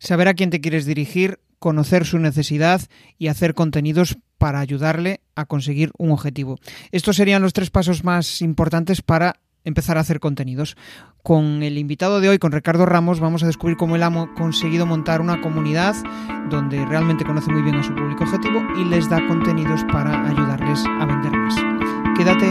[0.00, 2.80] saber a quién te quieres dirigir, conocer su necesidad
[3.18, 6.58] y hacer contenidos para ayudarle a conseguir un objetivo.
[6.90, 10.76] Estos serían los tres pasos más importantes para empezar a hacer contenidos.
[11.22, 14.86] Con el invitado de hoy, con Ricardo Ramos, vamos a descubrir cómo él ha conseguido
[14.86, 15.94] montar una comunidad
[16.48, 20.82] donde realmente conoce muy bien a su público objetivo y les da contenidos para ayudarles
[20.86, 21.54] a vender más.
[22.16, 22.50] Quédate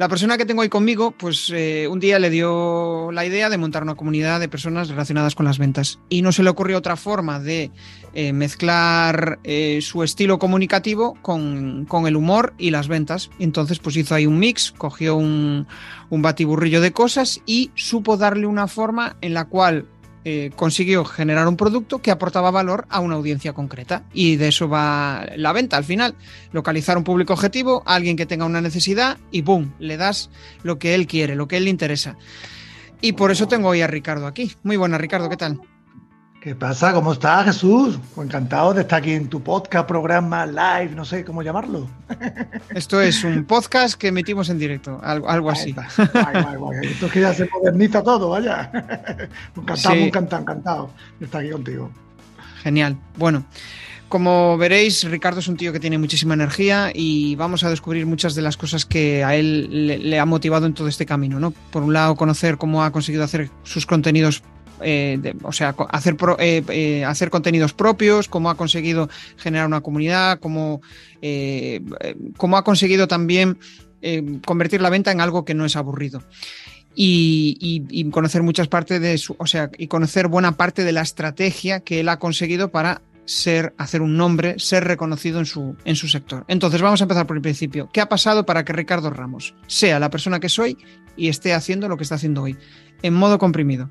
[0.00, 3.58] La persona que tengo hoy conmigo, pues eh, un día le dio la idea de
[3.58, 5.98] montar una comunidad de personas relacionadas con las ventas.
[6.08, 7.70] Y no se le ocurrió otra forma de
[8.14, 13.28] eh, mezclar eh, su estilo comunicativo con, el humor y las ventas.
[13.38, 15.66] Entonces, pues hizo ahí un mix, cogió un,
[16.08, 19.84] un batiburrillo de cosas y supo darle una forma en la cual
[20.24, 24.02] eh, consiguió generar un producto que aportaba valor a una audiencia concreta.
[24.12, 26.14] Y de eso va la venta al final.
[26.52, 29.74] Localizar un público objetivo, alguien que tenga una necesidad y ¡boom!
[29.78, 30.30] Le das
[30.62, 32.16] lo que él quiere, lo que él le interesa.
[33.00, 34.52] Y por eso tengo hoy a Ricardo aquí.
[34.62, 35.60] Muy buena, Ricardo, ¿qué tal?
[36.40, 36.94] ¿Qué pasa?
[36.94, 37.98] ¿Cómo estás, Jesús?
[38.16, 41.86] Encantado de estar aquí en tu podcast, programa, live, no sé cómo llamarlo.
[42.74, 45.76] Esto es un podcast que emitimos en directo, algo, así.
[46.82, 48.70] Esto es que ya se moderniza todo, vaya.
[49.54, 51.90] Encantado, encantado, encantado de estar aquí contigo.
[52.62, 52.96] Genial.
[53.18, 53.44] Bueno,
[54.08, 58.34] como veréis, Ricardo es un tío que tiene muchísima energía y vamos a descubrir muchas
[58.34, 61.50] de las cosas que a él le, le ha motivado en todo este camino, ¿no?
[61.50, 64.42] Por un lado, conocer cómo ha conseguido hacer sus contenidos
[64.82, 70.38] eh, o sea, hacer, eh, eh, hacer contenidos propios, cómo ha conseguido generar una comunidad,
[70.40, 70.80] cómo,
[72.36, 73.58] cómo ha conseguido también
[74.46, 76.22] convertir la venta en algo que no es aburrido.
[76.94, 81.80] Y, conocer muchas partes de su, o sea, y conocer buena parte de la estrategia
[81.80, 86.08] que él ha conseguido para ser, hacer un nombre, ser reconocido en su, en su
[86.08, 86.44] sector.
[86.48, 87.88] Entonces, vamos a empezar por el principio.
[87.92, 90.76] ¿Qué ha pasado para que Ricardo Ramos sea la persona que soy
[91.16, 92.56] y esté haciendo lo que está haciendo hoy?
[93.02, 93.90] En modo comprimido.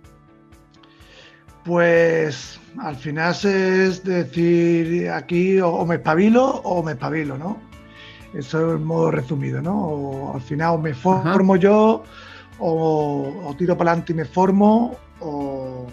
[1.69, 7.59] Pues al final es decir aquí o, me espabilo o me espabilo, ¿no?
[8.33, 9.79] Eso es el modo resumido, ¿no?
[9.79, 12.03] O al final o me formo yo
[12.57, 15.85] o, tiro para adelante y me formo o,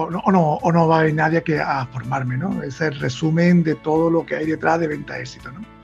[0.00, 2.62] no, o, no, va a haber nadie que a formarme, ¿no?
[2.62, 5.75] Es el resumen de todo lo que hay detrás de venta éxito, ¿no?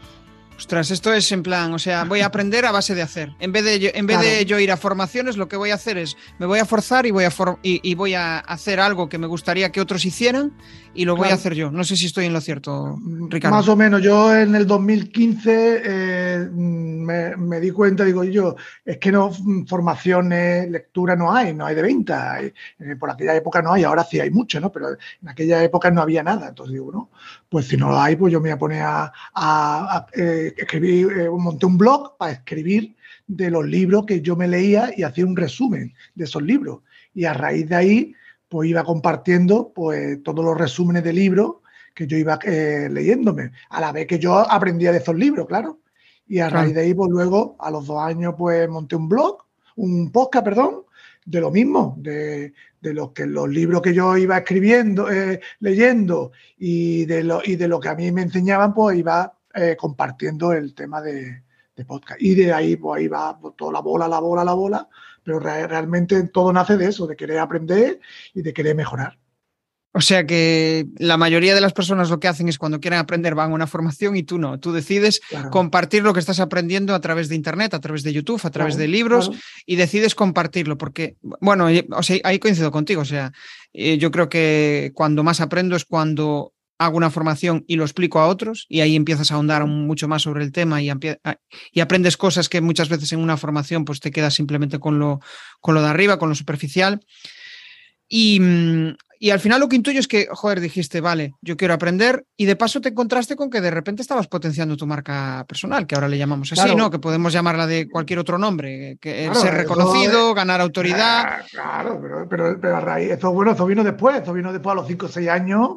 [0.63, 3.33] Ostras, esto es en plan, o sea, voy a aprender a base de hacer.
[3.41, 5.75] En vez de yo, en vez de yo ir a formaciones, lo que voy a
[5.75, 9.19] hacer es, me voy a forzar y voy a, y, voy a hacer algo que
[9.19, 10.53] me gustaría que otros hicieran
[10.95, 11.73] y lo voy a hacer yo.
[11.73, 12.97] No sé si estoy en lo cierto,
[13.29, 13.57] Ricardo.
[13.57, 19.11] Más o menos, yo en el 2015 eh, me, di cuenta, digo yo, es que
[19.11, 19.33] no
[19.67, 22.39] formaciones, lectura no hay, no hay de venta.
[23.01, 24.71] por aquella época no hay, ahora sí hay mucho, ¿no?
[24.71, 26.51] Pero en aquella época no había nada.
[26.51, 27.11] Entonces digo, no,
[27.53, 31.29] pues si no lo hay, pues yo me voy a poner a, eh, escribí, eh,
[31.29, 32.97] monté un blog para escribir
[33.27, 36.81] de los libros que yo me leía y hacía un resumen de esos libros.
[37.13, 38.15] Y a raíz de ahí,
[38.49, 41.57] pues iba compartiendo pues, todos los resúmenes de libros
[41.95, 45.81] que yo iba eh, leyéndome, a la vez que yo aprendía de esos libros, claro.
[46.27, 49.45] Y a raíz de ahí, pues luego, a los dos años, pues monté un blog,
[49.77, 50.85] un podcast, perdón,
[51.25, 56.33] de lo mismo, de, de los, que, los libros que yo iba escribiendo, eh, leyendo
[56.59, 60.53] y de, lo, y de lo que a mí me enseñaban, pues iba eh, compartiendo
[60.53, 61.43] el tema de,
[61.87, 62.23] podcast.
[62.23, 64.89] Y de ahí, pues ahí va pues, toda la bola, la bola, la bola,
[65.25, 67.99] pero realmente todo nace de eso, de querer aprender
[68.35, 69.19] y de querer mejorar.
[69.95, 73.35] O sea que la mayoría de las personas lo que hacen es cuando quieren aprender
[73.35, 74.59] van a una formación y tú no.
[74.59, 75.21] Tú decides
[75.51, 78.77] compartir lo que estás aprendiendo a través de Internet, a través de YouTube, a través
[78.77, 79.31] de libros
[79.67, 83.03] y decides compartirlo porque, bueno, o sea, ahí coincido contigo.
[83.03, 83.33] O sea,
[83.75, 88.19] eh, yo creo que cuando más aprendo es cuando hago una formación y lo explico
[88.19, 90.91] a otros y ahí empiezas a ahondar mucho más sobre el tema y,
[91.73, 95.21] y, aprendes cosas que muchas veces en una formación pues te quedas simplemente con lo,
[95.61, 97.01] con lo de arriba, con lo superficial.
[98.15, 98.39] Y,
[99.19, 102.45] y, al final lo que intuyo es que, joder, dijiste, vale, yo quiero aprender y
[102.45, 106.09] de paso te encontraste con que de repente estabas potenciando tu marca personal, que ahora
[106.09, 106.91] le llamamos así, ¿no?
[106.91, 111.41] Que podemos llamarla de cualquier otro nombre, que ser reconocido, ganar autoridad.
[111.51, 111.99] Claro,
[112.29, 115.07] pero, pero, a raíz, eso bueno, eso vino después, eso vino después a los 5
[115.07, 115.71] o 6 años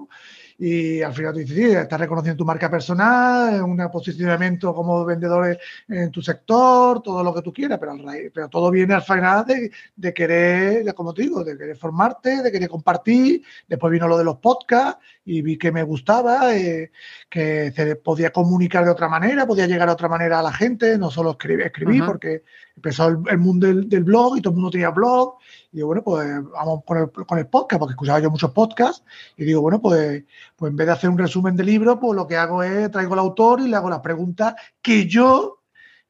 [0.58, 5.58] y al final tú dices, sí, estás reconociendo tu marca personal, un posicionamiento como vendedor
[5.90, 7.94] en tu sector, todo lo que tú quieras, pero,
[8.34, 12.52] pero todo viene al final de, de querer, como te digo, de querer formarte, de
[12.52, 13.44] querer compartir.
[13.68, 16.92] Después vino lo de los podcasts y vi que me gustaba, eh,
[17.30, 20.98] que se podía comunicar de otra manera, podía llegar de otra manera a la gente,
[20.98, 22.44] no solo escribir, escribir porque
[22.76, 25.38] empezó el, mundo del, blog y todo el mundo tenía blog.
[25.72, 29.04] Y digo, bueno, pues vamos con el, con el podcast, porque escuchaba yo muchos podcasts.
[29.38, 30.24] Y digo, bueno, pues,
[30.56, 33.14] pues en vez de hacer un resumen del libro, pues lo que hago es traigo
[33.14, 35.62] al autor y le hago las preguntas que yo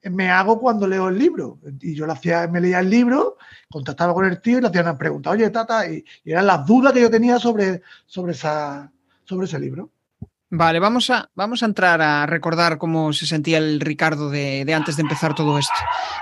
[0.03, 1.59] me hago cuando leo el libro.
[1.81, 3.38] Y yo le hacía, me leía el libro,
[3.69, 6.65] contactaba con el tío y le hacía una pregunta, oye, tata, y, y eran las
[6.65, 8.91] dudas que yo tenía sobre, sobre, esa,
[9.23, 9.91] sobre ese libro.
[10.57, 14.74] Vale, vamos a, vamos a entrar a recordar cómo se sentía el Ricardo de, de,
[14.74, 15.74] antes de empezar todo esto,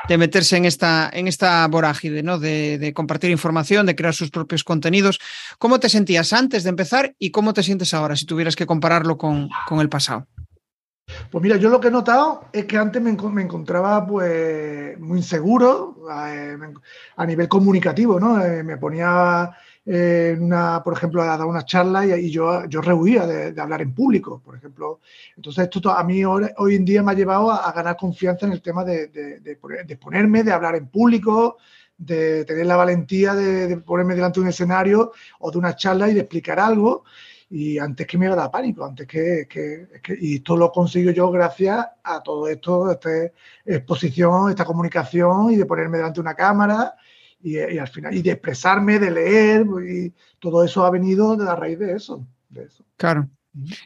[0.07, 2.39] de meterse en esta, en esta vorágine, ¿no?
[2.39, 5.19] De, de, compartir información, de crear sus propios contenidos.
[5.59, 9.19] ¿Cómo te sentías antes de empezar y cómo te sientes ahora, si tuvieras que compararlo
[9.19, 10.25] con, con el pasado?
[11.29, 15.19] Pues mira, yo lo que he notado es que antes me, me encontraba pues muy
[15.19, 16.57] inseguro eh,
[17.17, 18.43] a nivel comunicativo, ¿no?
[18.43, 19.51] Eh, me ponía
[19.85, 23.81] en una, por ejemplo, a dar una charla y, yo, yo rehuía de, de, hablar
[23.81, 25.01] en público, por ejemplo.
[25.35, 28.53] Entonces, esto a mí hoy, hoy en día me ha llevado a, ganar confianza en
[28.53, 31.57] el tema de, de, de, ponerme, de hablar en público,
[31.97, 36.13] de tener la valentía de, ponerme delante de un escenario o de una charla y
[36.13, 37.03] de explicar algo.
[37.49, 41.11] Y antes que me iba a pánico, antes que, que, que y esto lo consigo
[41.11, 43.09] yo gracias a todo esto, esta
[43.65, 46.95] exposición, esta comunicación y de ponerme delante de una cámara
[47.43, 51.45] y, y, al final, y de expresarme, de leer, y todo eso ha venido de
[51.45, 52.25] la raíz de eso.
[52.49, 52.85] De eso.
[52.97, 53.29] Claro.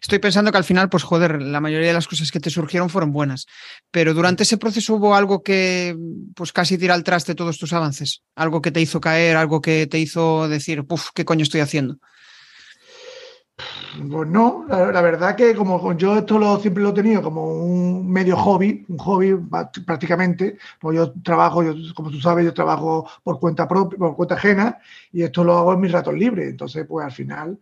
[0.01, 2.89] Estoy pensando que al final, pues joder, la mayoría de las cosas que te surgieron
[2.89, 3.48] fueron buenas,
[3.92, 5.98] pero durante ese proceso hubo algo que
[6.36, 9.86] pues casi tira al traste todos tus avances, algo que te hizo caer, algo que
[9.88, 12.00] te hizo decir, puf, ¿qué coño estoy haciendo?
[13.57, 18.07] Pues no, la, verdad que como yo esto lo, siempre lo he tenido como un
[18.12, 19.36] medio hobby, un hobby
[19.86, 24.36] prácticamente, pues yo trabajo, yo, como tú sabes, yo trabajo por cuenta propia, por cuenta
[24.36, 24.77] ajena
[25.12, 27.59] y esto lo hago en mis ratos libres, entonces pues al final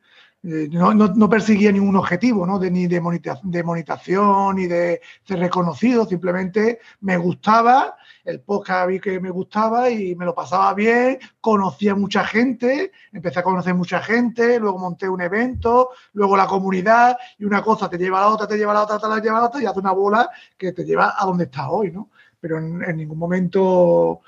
[0.47, 2.59] eh, no, no, perseguía ningún objetivo, ¿no?
[2.59, 9.19] De, ni de, monetización ni de ser reconocido, simplemente me gustaba, el podcast vi que
[9.19, 14.59] me gustaba y me lo pasaba bien, conocía mucha gente, empecé a conocer mucha gente,
[14.59, 18.47] luego monté un evento, luego la comunidad y una cosa te lleva a la otra,
[18.47, 20.29] te lleva a la otra, te la lleva a la otra y hace una bola
[20.55, 22.11] que te lleva a donde estás hoy, ¿no?
[22.39, 24.21] Pero en, en ningún momento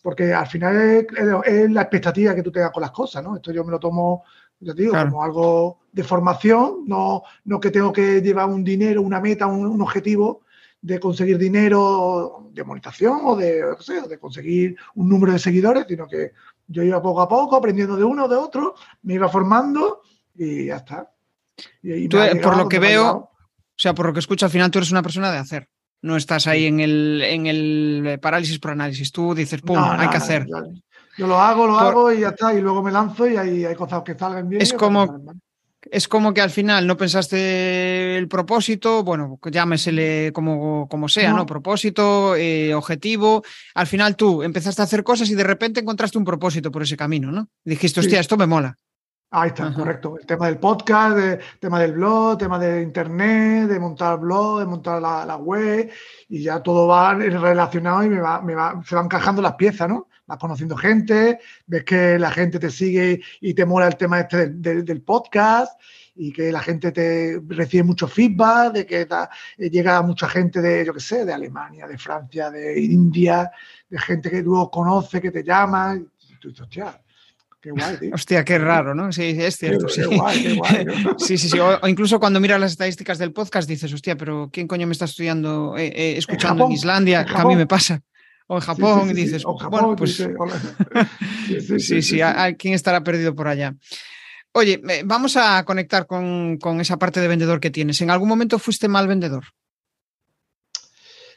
[0.00, 1.06] porque al final es,
[1.44, 3.34] es, la expectativa que tú tengas con las cosas, ¿no?
[3.34, 4.22] Esto yo me lo tomo
[4.60, 5.10] ya te digo, claro.
[5.10, 9.66] como algo de formación, no, no que tengo que llevar un dinero, una meta, un,
[9.66, 10.42] un objetivo
[10.80, 15.84] de conseguir dinero de monetización o de, o sea, de conseguir un número de seguidores,
[15.88, 16.32] sino que
[16.68, 20.02] yo iba poco a poco aprendiendo de uno o de otro, me iba formando
[20.34, 21.10] y ya está.
[21.82, 24.78] Y tú, por lo que veo, o sea, por lo que escucho, al final tú
[24.78, 25.68] eres una persona de hacer.
[26.02, 29.10] No estás ahí en el, en el parálisis por análisis.
[29.10, 30.46] Tú dices, pum, no, no, hay que hacer.
[30.48, 30.62] No,
[31.16, 31.82] yo lo hago, lo por...
[31.82, 34.62] hago y ya está, y luego me lanzo y hay, hay cosas que salgan bien.
[34.62, 35.20] Es como,
[35.90, 41.38] es como que al final no pensaste el propósito, bueno, llámesele como, como sea, ¿no?
[41.38, 41.46] ¿no?
[41.46, 43.42] Propósito, eh, objetivo.
[43.74, 46.96] Al final tú empezaste a hacer cosas y de repente encontraste un propósito por ese
[46.96, 47.48] camino, ¿no?
[47.64, 48.20] Dijiste, hostia, sí.
[48.20, 48.76] esto me mola.
[49.30, 49.74] Ahí está, Ajá.
[49.74, 50.16] correcto.
[50.18, 54.66] El tema del podcast, el tema del blog, tema de internet, de montar blog, de
[54.66, 55.90] montar la, la web,
[56.28, 59.88] y ya todo va relacionado y me va, me va, se van encajando las piezas,
[59.88, 60.08] ¿no?
[60.26, 64.36] Vas conociendo gente, ves que la gente te sigue y te mola el tema este
[64.36, 65.80] del, del, del podcast
[66.16, 70.84] y que la gente te recibe mucho feedback, de que ta, llega mucha gente de,
[70.84, 73.50] yo qué sé, de Alemania, de Francia, de India,
[73.88, 77.00] de gente que luego conoce, que te llama, y tú dices, hostia,
[77.58, 78.14] Qué guay, tío.
[78.14, 79.10] Hostia, qué raro, ¿no?
[79.10, 79.86] Sí, es cierto.
[79.86, 80.00] Qué, sí.
[80.08, 81.14] Qué guay, qué guay, ¿no?
[81.18, 81.58] sí, sí, sí.
[81.58, 84.92] O, o, incluso cuando miras las estadísticas del podcast dices, hostia, pero ¿quién coño me
[84.92, 87.22] está estudiando, eh, eh, escuchando en, en Islandia?
[87.22, 88.04] En a mí me pasa
[88.46, 92.20] o en Japón sí, sí, sí, y dices, Japón, bueno, pues sí, sí, sí,
[92.58, 93.74] ¿quién estará perdido por allá?
[94.52, 98.00] Oye, vamos a conectar con, con, esa parte de vendedor que tienes.
[98.00, 99.44] ¿En algún momento fuiste mal vendedor?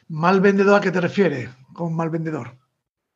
[0.08, 2.56] ¿Mal vendedor a qué te refieres con mal vendedor?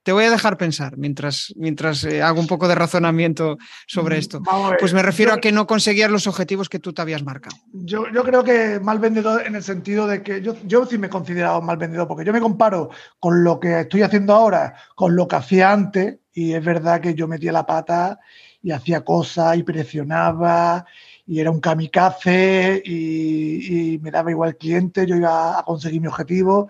[0.05, 3.57] Te voy a dejar pensar mientras, mientras eh, hago un poco de razonamiento
[3.87, 4.43] sobre esto.
[4.79, 7.57] Pues me refiero yo, a que no conseguías los objetivos que tú te habías marcado.
[7.73, 11.07] Yo, yo creo que mal vendedor en el sentido de que yo, yo sí me
[11.07, 15.17] he considerado mal vendedor, porque yo me comparo con lo que estoy haciendo ahora, con
[15.17, 18.21] lo que hacía antes, y es verdad que yo metía la pata
[18.63, 20.85] y hacía cosas y presionaba
[21.27, 26.09] y era un kamikaze y, y me daba igual cliente, yo iba a conseguir mi
[26.09, 26.69] objetivo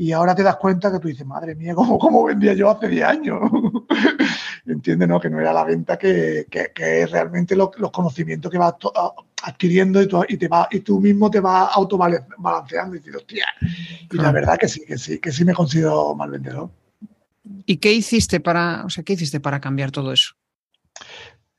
[0.00, 2.88] y ahora te das cuenta que tú dices, madre mía, ¿cómo, cómo vendía yo hace
[2.88, 3.38] 10 años?
[4.66, 5.06] ¿Entiendes?
[5.06, 5.20] No?
[5.20, 8.76] Que no era la venta que, que, que es realmente lo, los conocimientos que vas
[9.42, 13.44] adquiriendo y tú, y te va, y tú mismo te vas autobalanceando y dices, hostia.
[14.10, 16.70] Y la verdad que sí, que sí, que sí me considero mal vendedor.
[17.66, 20.34] ¿Y qué hiciste para, o sea, qué hiciste para cambiar todo eso?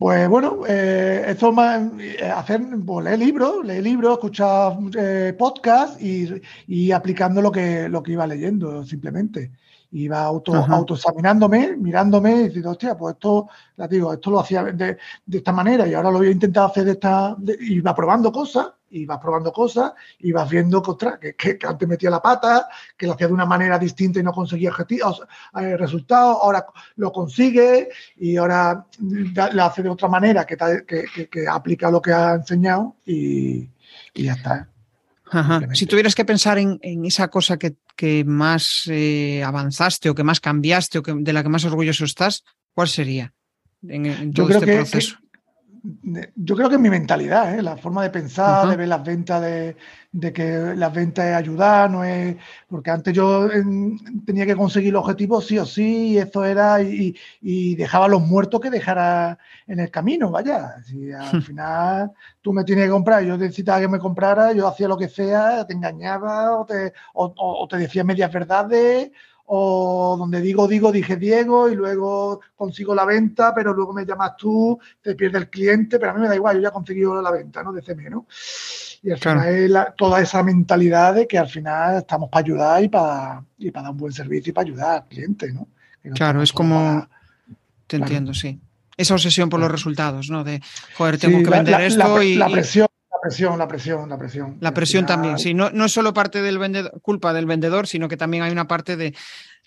[0.02, 6.02] Pues bueno, eh, esto más eh, hacer, pues, leer libros, leer libros, escuchar eh, podcasts
[6.02, 6.28] y,
[6.66, 9.52] y, aplicando lo que, lo que iba leyendo, simplemente.
[9.94, 14.98] Iba auto, autoexaminándome, mirándome y diciendo, hostia, pues esto, la digo, esto lo hacía de,
[15.26, 17.36] de, esta manera y ahora lo voy a intentar hacer de esta.
[17.60, 21.88] y iba probando cosas y vas probando cosas y vas viendo que, que, que, antes
[21.88, 22.68] metía la pata,
[22.98, 25.24] que lo hacía de una manera distinta y no conseguía objetivos,
[25.60, 26.66] eh, resultados, ahora
[26.98, 32.34] lo consigue y ahora lo hace de otra manera que, que, aplica lo que ha
[32.36, 33.70] enseñado y,
[34.14, 34.68] y ya está.
[35.32, 35.62] Ajá.
[35.74, 37.76] Si tuvieras que pensar en, en esa cosa que,
[38.26, 42.44] más eh, avanzaste o que más cambiaste o que, de la que más orgulloso estás,
[42.74, 43.34] ¿cuál sería
[43.88, 45.18] en, en todo Yo creo este que, proceso?
[46.36, 47.62] Yo creo que es mi mentalidad, ¿eh?
[47.62, 48.72] la forma de pensar, uh -huh.
[48.72, 49.76] de ver las ventas, de,
[50.12, 52.36] de, que las ventas es ayudar, no es.
[52.68, 56.82] Porque antes yo en, tenía que conseguir los objetivos sí o sí, y eso era,
[56.82, 60.76] y, y, dejaba los muertos que dejara en el camino, vaya.
[60.86, 62.12] Si al final
[62.42, 65.66] tú me tienes que comprar, yo necesitaba que me comprara, yo hacía lo que sea,
[65.66, 69.12] te engañaba o te, o, o te decía medias verdades
[69.54, 74.38] o donde digo, digo, dije Diego y luego consigo la venta, pero luego me llamas
[74.38, 77.22] tú, te pierde el cliente, pero a mí me da igual, yo ya he conseguido
[77.22, 77.74] la venta, ¿no?
[77.74, 78.28] De CM, ¿no?
[79.04, 79.42] Y al claro.
[79.42, 83.44] final es la, toda esa mentalidad de que al final estamos para ayudar y para,
[83.58, 85.68] y para dar un buen servicio y para ayudar al cliente, ¿no?
[86.02, 86.76] no claro, es como...
[86.76, 87.10] Para...
[87.88, 88.04] Te claro.
[88.06, 88.58] entiendo, sí.
[88.96, 90.46] Esa obsesión por los resultados, ¿no?
[90.46, 90.62] De,
[90.98, 92.36] joder, tengo sí, que vender la, esto la, y...
[92.36, 92.88] La presión,
[93.22, 94.58] presión, la presión, la presión.
[94.60, 95.16] La presión final...
[95.16, 95.54] también, sí.
[95.54, 98.68] No, no es solo parte del vendedor, culpa del vendedor, sino que también hay una
[98.68, 99.14] parte de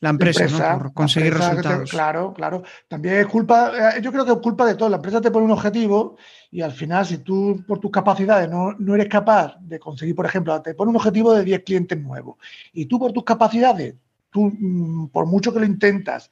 [0.01, 0.79] la empresa, empresa ¿no?
[0.79, 1.91] por conseguir empresa resultados.
[1.91, 2.63] Te, claro, claro.
[2.89, 4.89] También es culpa, eh, yo creo que es culpa de todo.
[4.89, 6.17] La empresa te pone un objetivo
[6.51, 10.27] y al final, si tú por tus capacidades no, no eres capaz de conseguir, por
[10.27, 12.37] ejemplo, te pone un objetivo de 10 clientes nuevos
[12.73, 13.95] y tú por tus capacidades,
[14.31, 16.31] tú mm, por mucho que lo intentas,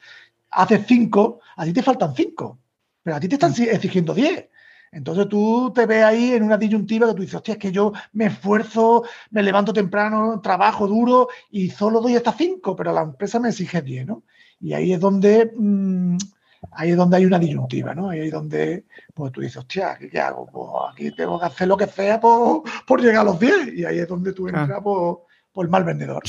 [0.50, 2.58] haces 5, a ti te faltan 5,
[3.02, 4.48] pero a ti te están exigiendo 10.
[4.92, 7.92] Entonces tú te ves ahí en una disyuntiva que tú dices, hostia, es que yo
[8.12, 13.40] me esfuerzo, me levanto temprano, trabajo duro y solo doy hasta cinco, pero la empresa
[13.40, 14.22] me exige 10, ¿no?
[14.60, 16.18] Y ahí es donde mmm,
[16.72, 18.10] ahí es donde hay una disyuntiva, ¿no?
[18.10, 18.84] Ahí es donde
[19.14, 20.46] pues tú dices, hostia, ¿qué, hago?
[20.46, 23.74] Pues aquí tengo que hacer lo que sea por, por llegar a los 10.
[23.74, 24.82] Y ahí es donde tú entras ah.
[24.82, 26.22] por, por mal vendedor.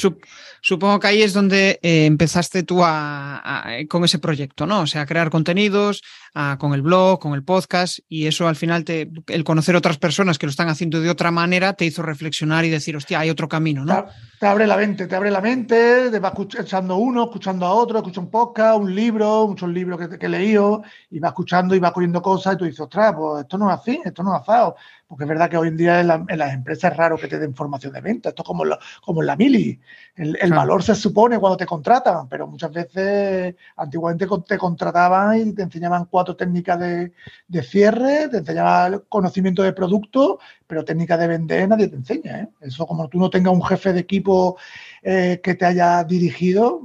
[0.61, 4.81] Supongo que ahí es donde eh, empezaste tú a, a, con ese proyecto, ¿no?
[4.81, 6.01] O sea, crear contenidos,
[6.33, 9.97] a, con el blog, con el podcast, y eso al final, te, el conocer otras
[9.97, 13.29] personas que lo están haciendo de otra manera, te hizo reflexionar y decir, hostia, hay
[13.29, 14.05] otro camino, ¿no?
[14.05, 14.11] Te,
[14.41, 17.99] te abre la mente, te abre la mente, te vas escuchando uno, escuchando a otro,
[17.99, 21.79] escucha un podcast, un libro, muchos libros que, que he leído, y vas escuchando y
[21.79, 24.41] vas cogiendo cosas, y tú dices, ostras, pues esto no es así, esto no es
[24.41, 24.75] asado.
[25.13, 27.27] Porque es verdad que hoy en día en, la, en, las empresas es raro que
[27.27, 28.29] te den formación de venta.
[28.29, 28.63] Esto es como,
[28.99, 29.79] como en la mili.
[30.15, 35.61] El, valor se supone cuando te contratan, pero muchas veces antiguamente te contrataban y te
[35.61, 37.11] enseñaban cuatro técnicas de,
[37.47, 42.39] de cierre, te enseñaban conocimiento de producto, pero técnicas de vender nadie te enseña.
[42.39, 42.49] ¿eh?
[42.61, 44.57] Eso como tú no tengas un jefe de equipo
[45.03, 46.81] eh, que te haya dirigido,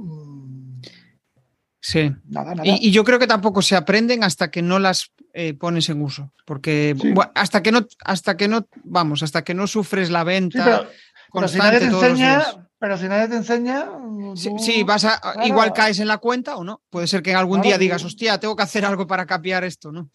[1.81, 2.11] Sí.
[2.27, 2.67] Nada, nada.
[2.67, 6.01] Y, y, yo creo que tampoco se aprenden hasta que no las eh, pones en
[6.01, 6.31] uso.
[6.45, 7.11] Porque sí.
[7.13, 10.57] bueno, hasta que no, hasta que no, vamos, hasta que no sufres la venta.
[10.57, 10.89] Sí, pero,
[11.33, 12.43] pero, si nadie te enseña,
[12.79, 13.85] pero si nadie te enseña.
[13.85, 14.33] Tú...
[14.35, 15.19] Sí, sí, vas a.
[15.19, 15.47] Claro.
[15.47, 16.81] Igual caes en la cuenta o no.
[16.89, 19.91] Puede ser que algún claro, día digas, hostia, tengo que hacer algo para cambiar esto,
[19.91, 20.09] ¿no?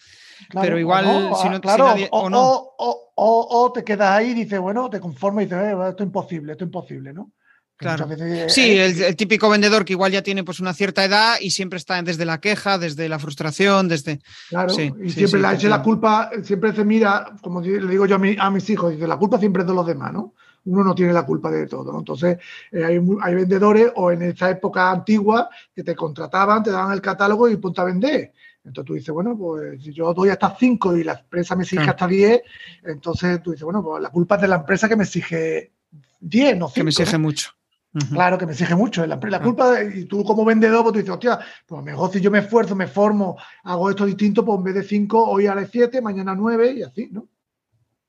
[0.49, 2.43] Claro, pero igual, no, si no, claro, si nadie, o, o, no.
[2.77, 6.07] O, o, te quedas ahí y dices, bueno, te conformas y dices, eh, esto es
[6.07, 7.31] imposible, esto es imposible, ¿no?
[7.77, 8.07] Claro.
[8.07, 11.35] Veces, sí, eh, el, el, típico vendedor que igual ya tiene pues una cierta edad
[11.41, 14.21] y siempre está desde la queja, desde la frustración, desde.
[14.49, 18.07] Claro, sí, y sí, siempre sí, eche la culpa, siempre se mira, como le digo
[18.07, 20.35] yo a, mi, a, mis hijos, dice, la culpa siempre es de los demás, ¿no?
[20.67, 21.99] Uno no tiene la culpa de todo, ¿no?
[21.99, 22.39] Entonces,
[22.71, 27.03] eh, hay, hay, vendedores o en esta época antigua que te contrataban, te daban el
[27.03, 28.33] catálogo y ponte a vender.
[28.65, 31.91] Entonces tú dices, bueno, pues si yo doy hasta 5 y la empresa me exige
[31.91, 32.41] hasta 10,
[32.85, 35.73] entonces tú dices, bueno, pues la culpa es de la empresa que me exige
[36.21, 36.75] 10, no 5.
[36.75, 37.19] Que me exige ¿no?
[37.19, 37.51] mucho.
[37.95, 38.09] Uh -huh.
[38.11, 39.07] Claro que me exige mucho.
[39.07, 42.21] La, la culpa, de, y tú como vendedor, pues tú dices, hostia, pues mejor si
[42.21, 45.67] yo me esfuerzo, me formo, hago esto distinto, pues en vez de 5, hoy haré
[45.67, 47.29] 7, mañana 9 y así, ¿no?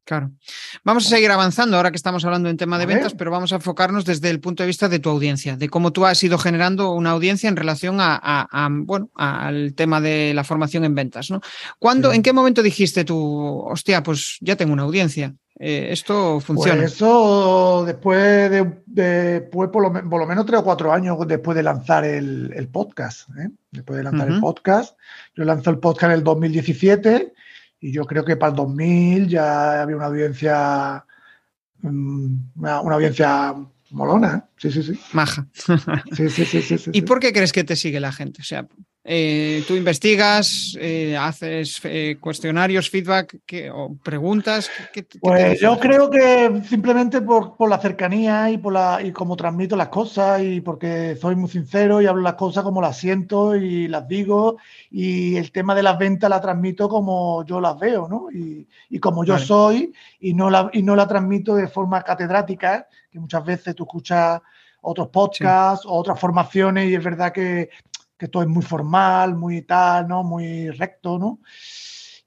[0.06, 0.32] Claro.
[0.84, 3.56] Vamos a seguir avanzando ahora que estamos hablando en tema de ventas, pero vamos a
[3.56, 6.92] enfocarnos desde el punto de vista de tu audiencia, de cómo tú has ido generando
[6.92, 11.32] una audiencia en relación a, a, a bueno, al tema de la formación en ventas,
[11.32, 11.42] ¿no?
[11.80, 12.18] ¿Cuándo, sí.
[12.18, 15.34] ¿En qué momento dijiste tú, hostia, pues ya tengo una audiencia?
[15.58, 16.82] Eh, esto funciona.
[16.82, 21.18] Pues eso después de, de pues por, lo, por, lo, menos tres o cuatro años
[21.28, 23.30] después de lanzar el, el podcast.
[23.40, 23.50] ¿eh?
[23.72, 24.36] Después de lanzar uh -huh.
[24.36, 25.00] el podcast.
[25.36, 27.34] Yo lanzo el podcast en el 2017
[27.86, 31.06] y yo creo que para el 2000 ya había una audiencia,
[31.82, 33.54] mm, una, una audiencia
[33.92, 34.50] molona, ¿eh?
[34.58, 35.00] sí, sí, sí.
[35.14, 35.48] Maja.
[35.54, 37.02] Sí, sí, sí, sí, sí, ¿Y sí.
[37.04, 38.42] por qué crees que te sigue la gente?
[38.42, 38.68] O sea,
[39.08, 44.68] eh, tú investigas, eh, haces eh, cuestionarios, feedback que- o preguntas.
[44.92, 48.74] ¿qué- qué- qué te Pues yo creo que simplemente por, por la cercanía y por
[48.74, 52.64] la y cómo transmito las cosas y porque soy muy sincero y hablo las cosas
[52.64, 54.58] como las siento y las digo
[54.90, 58.32] y el tema de las ventas la transmito como yo las veo, ¿no?
[58.34, 59.46] Y, y como yo Vale.
[59.46, 63.84] soy y no la y no la transmito de forma catedrática, que muchas veces tú
[63.84, 64.42] escuchas
[64.82, 67.70] otros podcasts o otras formaciones y es verdad que,
[68.18, 70.24] que todo es muy formal, muy tal, ¿no?
[70.24, 71.40] Muy recto, ¿no?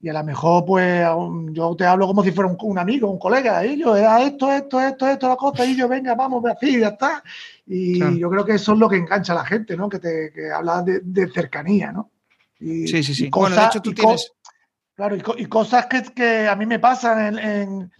[0.01, 1.05] Y a lo mejor, pues,
[1.51, 4.49] yo te hablo como si fuera un, un amigo, un colega, y yo, "Ah, esto,
[4.51, 7.21] esto, esto, esto, la cosa, y yo, venga, vamos, así, ya está.
[7.67, 8.15] Y Claro.
[8.15, 9.89] yo creo que eso es lo que engancha a la gente, ¿no?
[9.89, 12.11] Que te que habla de, de cercanía, ¿no?
[12.61, 13.29] Y, Sí, sí, y sí.
[13.29, 14.31] bueno, de cosas- hecho, tú tienes.
[14.95, 17.91] Claro, y, co- y cosas que, que a mí me pasan en, en-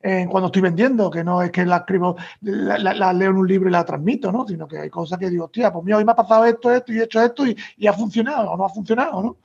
[0.00, 3.36] en cuando estoy vendiendo, que no es que la escribo, la, la- la leo en
[3.38, 4.46] un libro y la transmito, ¿no?
[4.46, 6.92] Sino que hay cosas que digo, hostia, pues mira, hoy me ha pasado esto, esto
[6.92, 9.36] y he hecho esto y, y ha funcionado o no ha funcionado, ¿no?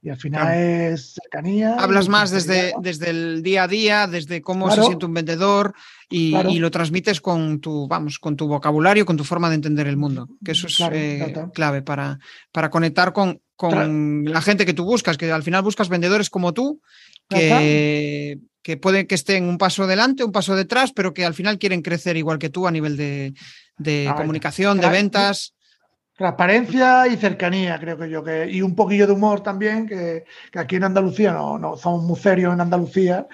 [0.00, 0.60] Y al final Claro.
[0.60, 1.74] es cercanía.
[1.76, 4.82] Hablas más desde, desde el día a día, desde cómo Claro.
[4.82, 5.74] se siente un vendedor
[6.08, 6.50] y, Claro.
[6.50, 9.96] y lo transmites con tu, vamos, con tu vocabulario, con tu forma de entender el
[9.96, 12.20] mundo, que eso es eh, clave para,
[12.52, 16.54] para conectar con, con la gente que tú buscas, que al final buscas vendedores como
[16.54, 16.80] tú,
[17.28, 21.58] que, que pueden que estén un paso delante, un paso detrás, pero que al final
[21.58, 23.34] quieren crecer igual que tú a nivel de,
[23.78, 25.54] de Ah, comunicación, de ventas.
[26.16, 30.58] Transparencia y cercanía, creo que yo, que, y un poquillo de humor también, que, que
[30.58, 33.28] aquí en Andalucía no, no somos muy serios en Andalucía,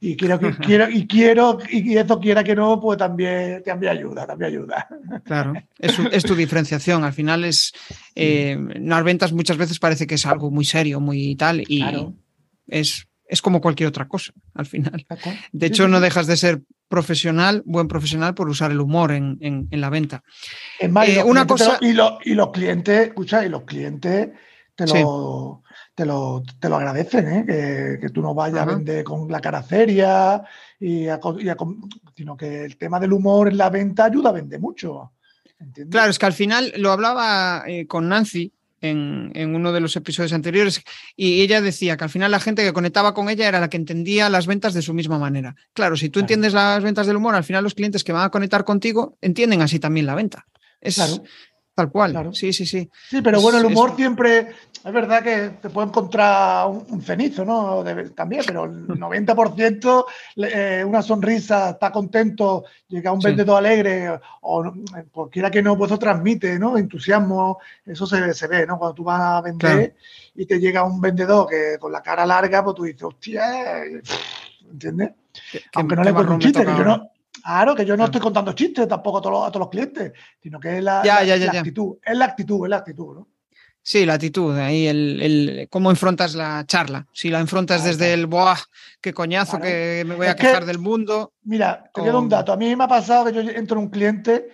[0.00, 4.26] y quiero que quiero, y quiero, y eso quiera que no, pues también, también ayuda,
[4.26, 4.88] también ayuda.
[5.26, 7.04] Claro, es, tu- es tu diferenciación.
[7.04, 7.72] Al final es
[8.14, 12.14] eh, las ventas muchas veces parece que es algo muy serio, muy tal, y Claro.
[12.68, 15.06] es, es como cualquier otra cosa al final.
[15.52, 19.68] De hecho, no dejas de ser profesional, buen profesional, por usar el humor en, en-
[19.70, 20.22] en la venta.
[20.78, 23.48] Es más, y Eh, los una cosa- lo- y, los, y los clientes, escucha, y
[23.48, 24.30] los clientes
[24.74, 24.94] te Sí.
[25.00, 25.62] lo,
[25.94, 27.44] te lo, te lo agradecen, ¿eh?
[27.46, 28.70] que, que tú no vayas Ajá.
[28.72, 30.42] a vender con la cara seria,
[30.80, 31.48] y a y
[32.16, 35.12] sino que el tema del humor en la venta ayuda a vender mucho.
[35.58, 35.92] ¿entiendes?
[35.92, 39.94] Claro, es que al final lo hablaba eh, con Nancy en, en uno de los
[39.96, 40.82] episodios anteriores
[41.16, 43.76] y ella decía que al final la gente que conectaba con ella era la que
[43.76, 45.54] entendía las ventas de su misma manera.
[45.74, 46.24] Claro, si tú Claro.
[46.24, 49.62] entiendes las ventas del humor, al final los clientes que van a conectar contigo entienden
[49.62, 50.46] así también la venta.
[50.80, 51.22] Es Claro.
[51.80, 52.10] Tal cual.
[52.12, 52.32] Claro.
[52.32, 52.88] Sí, sí, sí.
[53.08, 54.48] Sí, pero Es- bueno, el es humor un- siempre,
[54.84, 57.82] es verdad que te puede encontrar un, un cenizo, ¿no?
[57.82, 63.28] De- también, pero el 90% le- eh, una sonrisa, está contento, llega un Sí.
[63.28, 64.74] vendedor alegre, o no-
[65.12, 66.76] pues que no, pues eso transmite, ¿no?
[66.76, 68.78] Entusiasmo, eso se, se ve, ¿no?
[68.78, 69.94] Cuando tú vas a vender Claro.
[70.36, 73.82] y te llega un vendedor que con la cara larga, pues tú dices, hostia,
[74.70, 75.10] ¿entiendes?
[75.52, 77.10] ¿Qué- Aunque no le cuento un chiste, que yo no.
[77.42, 80.12] Claro, que yo no estoy contando chistes tampoco a todos los, a todos los clientes,
[80.42, 81.58] sino que es la, Ya, la- ya, ya, la ya.
[81.60, 83.28] actitud, es la actitud, es la actitud, ¿no?
[83.82, 87.06] Sí, la actitud, ahí el, el- cómo enfrentas la charla.
[87.14, 88.56] Si la enfrentas Claro, desde el ¡buah!
[89.00, 89.52] ¡Qué coñazo!
[89.58, 89.64] Claro.
[89.64, 91.32] Que me voy a Es que- quejar del mundo.
[91.44, 92.52] Mira, te a dar un dato.
[92.52, 94.48] A mí me ha pasado que yo entro en un cliente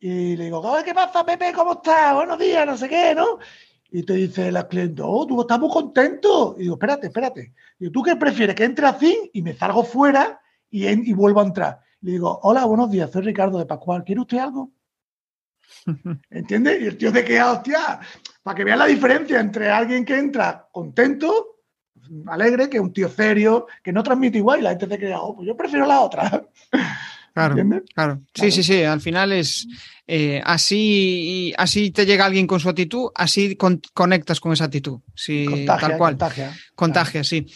[0.00, 1.52] y le digo, "Oye, ¿qué pasa, Pepe?
[1.52, 2.14] ¿Cómo estás?
[2.14, 3.38] Buenos días, no sé qué, ¿no?
[3.92, 6.54] Y te dice la cliente, oh, tú estás muy contento.
[6.56, 7.52] Y digo, espérate, espérate.
[7.78, 8.54] Digo, ¿tú qué prefieres?
[8.56, 11.80] Que entre así y me salgo fuera y, en- y vuelvo a entrar.
[12.02, 14.04] Le digo, hola, buenos días, soy Ricardo de Pascual.
[14.04, 14.72] ¿Quiere usted algo?
[16.30, 16.80] ¿Entiendes?
[16.82, 18.00] Y el tío te queda, hostia,
[18.42, 21.58] para que veas la diferencia entre alguien que entra contento,
[22.26, 25.36] alegre, que un tío serio, que no transmite igual y la gente te queda, oh,
[25.36, 26.46] pues yo prefiero la otra.
[27.32, 27.88] Claro, ¿Entiendes?
[27.94, 28.14] claro.
[28.24, 28.50] Sí, Claro.
[28.50, 28.82] sí, sí.
[28.82, 29.68] Al final es
[30.08, 34.98] eh, así, así te llega alguien con su actitud, así con- conectas con esa actitud.
[35.14, 36.12] Sí, contagia, tal cual.
[36.14, 36.52] contagia.
[36.74, 37.46] Contagia, sí.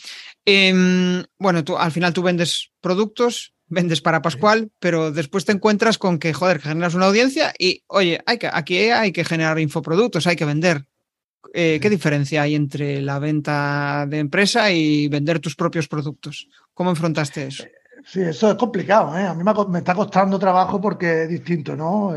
[0.45, 5.99] Em, bueno, tú, al final tú vendes productos, vendes para Pascual, pero después te encuentras
[5.99, 9.59] con que, joder, que generas una audiencia y, oye, hay que, aquí hay que generar
[9.59, 10.87] infoproductos, hay que vender.
[11.53, 16.49] Eh, ¿Qué diferencia hay entre la venta de empresa y vender tus propios productos?
[16.73, 17.65] ¿Cómo enfrentaste eso?
[18.07, 19.27] Sí, eso es complicado, ¿eh?
[19.27, 22.13] A mí me, está costando trabajo porque es distinto, ¿no?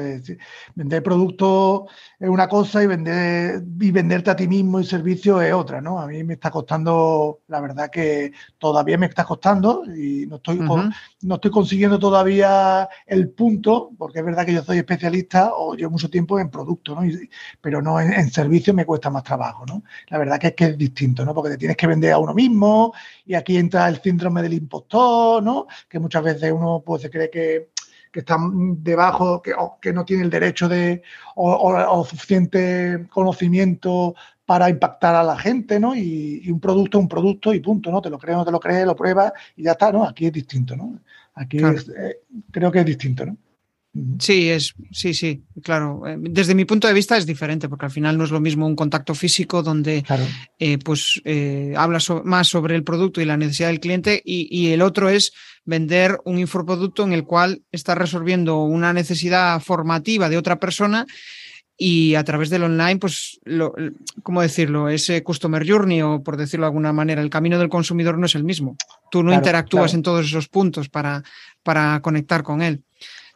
[0.76, 1.84] Vender productos
[2.20, 5.98] es una cosa y vender y venderte a ti mismo y servicio es otra, ¿no?
[6.00, 10.62] A mí me está costando, la verdad que todavía me está costando y no estoy,
[10.64, 10.90] con-
[11.22, 15.92] no estoy consiguiendo todavía el punto, porque es verdad que yo soy especialista o llevo
[15.92, 17.06] mucho tiempo en producto, ¿no?
[17.06, 17.30] Y-
[17.62, 19.84] pero no en, en servicio me cuesta más trabajo, ¿no?
[20.10, 21.34] La verdad que es que es distinto, ¿no?
[21.34, 22.94] Porque te tienes que vender a uno mismo
[23.26, 25.68] y aquí entra el síndrome del impostor, ¿no?
[25.90, 27.70] Que muchas veces uno pues se cree que,
[28.12, 28.38] que está
[28.78, 31.02] debajo, que, o que no tiene el derecho de
[31.36, 35.94] o, o- o suficiente conocimiento para impactar a la gente, ¿no?
[35.96, 38.02] Y, un producto es un producto y punto, ¿no?
[38.02, 40.06] Te lo crees, no te lo crees, lo pruebas y ya está, ¿no?
[40.06, 41.00] Aquí es distinto, ¿no?
[41.34, 43.36] Aquí eh, creo que es distinto, ¿no?
[44.20, 46.06] Sí, es, sí, sí, claro.
[46.06, 48.68] Eh, desde mi punto de vista es diferente, porque al final no es lo mismo
[48.68, 50.04] un contacto físico donde
[50.60, 54.82] eh, pues eh, hablas más sobre el producto y la necesidad del cliente, y, el
[54.82, 55.34] otro es
[55.66, 61.06] vender un infoproducto en el cual estás resolviendo una necesidad formativa de otra persona
[61.78, 63.74] y a través del online, pues, lo,
[64.24, 64.90] ¿cómo decirlo?
[64.90, 68.36] Ese customer journey o por decirlo de alguna manera, el camino del consumidor no es
[68.36, 68.76] el mismo.
[69.12, 71.24] Tú no interactúas en todos esos puntos para,
[71.64, 72.84] para conectar con él.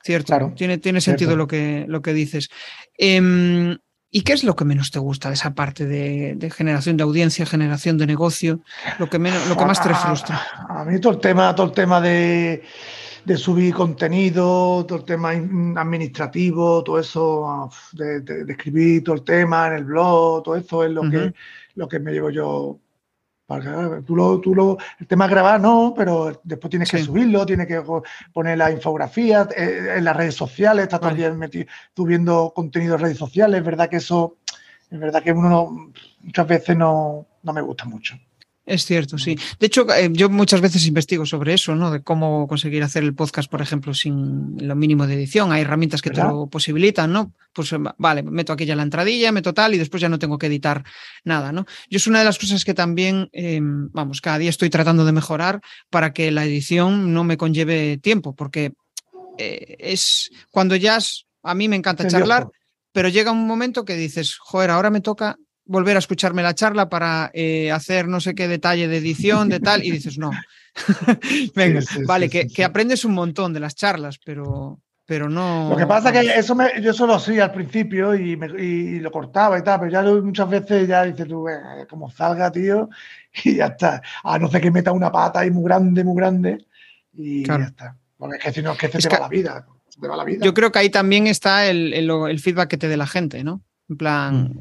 [0.03, 2.49] Cierto, tiene, tiene sentido lo que, lo que dices.
[2.97, 3.77] Em,
[4.13, 7.45] ¿Y qué es lo que menos te gusta de esa parte de, generación de audiencia,
[7.45, 8.59] generación de negocio?
[8.99, 10.41] Lo que, menos, lo que más te ah, frustra.
[10.67, 12.61] A, mí todo el tema, todo el tema de,
[13.37, 19.85] subir contenido, todo el tema administrativo, todo eso, de, escribir todo el tema en el
[19.85, 21.33] blog, todo eso es lo, que,
[21.75, 22.80] lo que me llevo yo
[24.05, 27.67] Tú lo, tú lo, el tema es grabar, no, pero después tienes que subirlo, tienes
[27.67, 27.83] que
[28.33, 33.17] poner la infografía eh, en las redes sociales, estás también metido, subiendo contenido en redes
[33.17, 33.59] sociales.
[33.59, 34.37] Es verdad que eso,
[34.89, 38.15] es verdad que uno muchas veces no, no me gusta mucho.
[38.63, 39.35] Es cierto, sí.
[39.59, 41.89] De hecho, eh, yo muchas veces investigo sobre eso, ¿no?
[41.89, 45.51] De cómo conseguir hacer el podcast, por ejemplo, sin lo mínimo de edición.
[45.51, 47.33] Hay herramientas que te lo posibilitan, ¿no?
[47.53, 50.37] Pues eh, vale, meto aquí ya la entradilla, meto tal y después ya no tengo
[50.37, 50.83] que editar
[51.23, 51.65] nada, ¿no?
[51.89, 55.11] Yo es una de las cosas que también, em, vamos, cada día estoy tratando de
[55.11, 58.73] mejorar para que la edición no me conlleve tiempo, porque
[59.39, 60.99] eh, es cuando ya
[61.43, 62.47] a mí me encanta charlar,
[62.91, 65.37] pero llega un momento que dices, joder, ahora me toca
[65.71, 69.59] volver a escucharme la charla para eh, hacer no sé qué detalle de edición, de
[69.59, 70.31] tal, y dices, no.
[71.55, 75.69] Venga, vale, que, aprendes un montón de las charlas, pero, pero no.
[75.69, 78.99] Lo que pasa es que eso me, yo solo hacía al principio y, me, y,
[78.99, 81.45] lo cortaba y tal, pero ya muchas veces ya dices tú,
[81.89, 82.89] como salga, tío,
[83.43, 84.01] y ya está.
[84.23, 86.65] A no ser que meta una pata ahí muy grande, muy grande,
[87.13, 87.95] y ya está.
[88.17, 89.65] Porque es que si no, es que se te va la vida.
[90.03, 90.45] va la vida.
[90.45, 93.63] Yo creo que ahí también está el, el feedback que te dé la gente, ¿no?
[93.91, 94.53] En plan,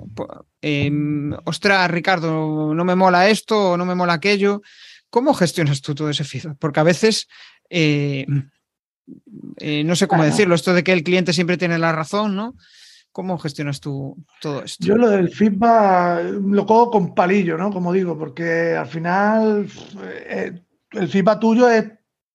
[0.61, 4.61] em, ostras, Ricardo, no me mola esto o no me mola aquello.
[5.09, 6.57] ¿Cómo gestionas tú todo ese feedback?
[6.59, 7.29] Porque a veces,
[7.69, 8.27] eh,
[9.59, 12.57] eh, no sé cómo decirlo, esto de que el cliente siempre tiene la razón, ¿no?
[13.12, 14.85] ¿Cómo gestionas tú todo esto?
[14.85, 17.71] Yo lo del feedback lo cojo con palillo, ¿no?
[17.71, 19.69] Como digo, porque al final
[20.03, 21.85] eh, el feedback tuyo es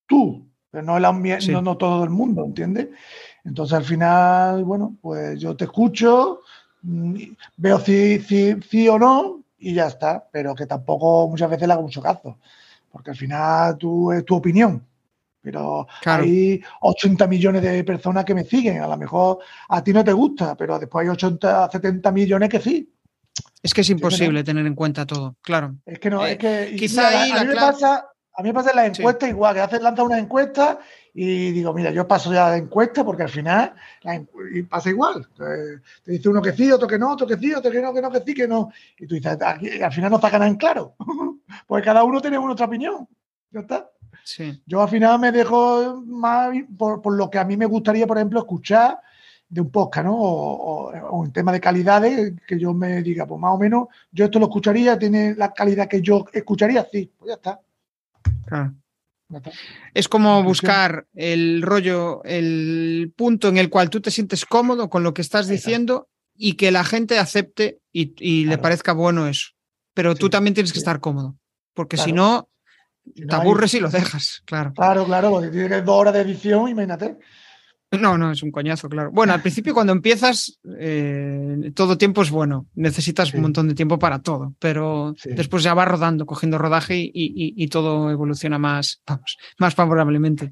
[0.08, 1.04] tú, pero no, el
[1.62, 2.88] no todo el mundo, ¿entiendes?
[3.46, 6.42] Entonces al final, bueno, pues yo te escucho,
[7.58, 11.84] Veo si, si, o no y ya está, pero que tampoco muchas veces le hago
[11.84, 12.38] mucho caso,
[12.92, 14.86] porque al final tú, es tu opinión.
[15.42, 18.82] Pero hay 80 millones de personas que me siguen.
[18.82, 19.38] A lo mejor
[19.70, 22.92] a ti no te gusta, pero después hay 80, 70 millones que sí.
[23.62, 25.76] Es que es imposible tener en cuenta todo, claro.
[25.86, 26.76] Es que no, es que.
[26.78, 29.82] Quizá a, mí me pasa, a mí me pasa en las encuestas igual, que haces,
[29.82, 30.80] lanza una encuesta
[31.14, 33.74] y digo, mira, yo paso ya la encuesta porque al final
[34.52, 35.28] y pasa igual.
[36.04, 38.02] te dice uno que sí, otro que no, otro que sí, otro que no, que
[38.02, 38.70] no, que sí, que no.
[39.00, 40.96] Y tú dices, al final no nada en claro.
[41.68, 43.08] porque cada uno tiene una otra opinión.
[43.52, 43.90] Ya está.
[44.66, 48.40] Yo al final me dejo más por, lo que a mí me gustaría, por ejemplo,
[48.40, 49.00] escuchar
[49.48, 50.16] de un podcast, ¿no?
[50.16, 54.26] O, o, en tema de calidades, que yo me diga, pues más o menos, yo
[54.26, 57.62] esto lo escucharía, tiene la calidad que yo escucharía, sí, pues ya está.
[58.46, 58.74] Claro.
[59.94, 65.04] Es como buscar el rollo, el punto en el cual tú te sientes cómodo con
[65.04, 69.50] lo que estás diciendo y que la gente acepte y, le parezca bueno eso.
[69.94, 71.38] Pero tú también tienes que estar cómodo,
[71.74, 72.50] porque si no,
[73.16, 74.74] te aburres y lo dejas, claro.
[74.74, 77.18] Claro, claro, porque tienes dos horas de edición, imagínate.
[78.00, 79.12] No, no, es un coñazo, claro.
[79.12, 82.68] Bueno, al principio cuando empiezas, eh, todo tiempo es bueno.
[82.76, 87.68] Necesitas un montón de tiempo para todo, pero después ya va rodando, cogiendo rodaje y,
[87.68, 90.52] todo evoluciona más, vamos, más favorablemente.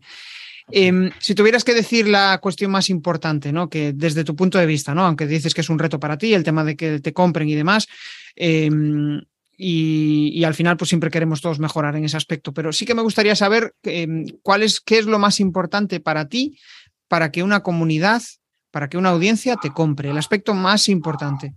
[0.72, 3.70] Em, si tuvieras que decir la cuestión más importante, ¿no?
[3.70, 5.06] Que desde tu punto de vista, ¿no?
[5.06, 7.56] Aunque dices que es un reto para ti, el tema de que te compren y
[7.56, 7.88] demás.
[8.36, 9.22] Em,
[9.56, 12.54] y, al final, pues siempre queremos todos mejorar en ese aspecto.
[12.54, 16.28] Pero sí que me gustaría saber em, cuál es, qué es lo más importante para
[16.28, 16.58] ti
[17.08, 18.22] para que una comunidad,
[18.72, 20.10] para que una audiencia te compre?
[20.10, 21.56] El aspecto más importante.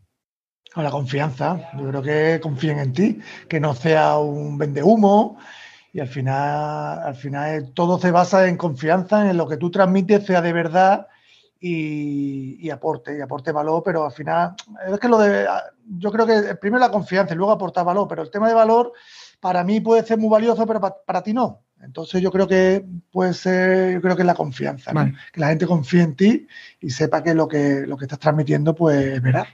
[0.74, 1.70] La confianza.
[1.78, 5.38] Yo creo que confíen en ti, que no sea un vende humo.
[5.92, 10.26] Y al final, al final todo se basa en confianza, en lo que tú transmites
[10.26, 11.06] sea de verdad
[11.58, 14.54] y, aporte, y aporte valor, pero al final,
[14.86, 15.46] es que lo de,
[15.98, 18.92] yo creo que primero la confianza y luego aportar valor, pero el tema de valor
[19.46, 21.60] para mí puede ser muy valioso, pero para ti no.
[21.80, 24.92] Entonces yo creo que puede ser, yo creo que es la confianza,
[25.32, 26.48] que la gente confíe en ti
[26.80, 29.46] y sepa que lo que lo que estás transmitiendo pues es veraz.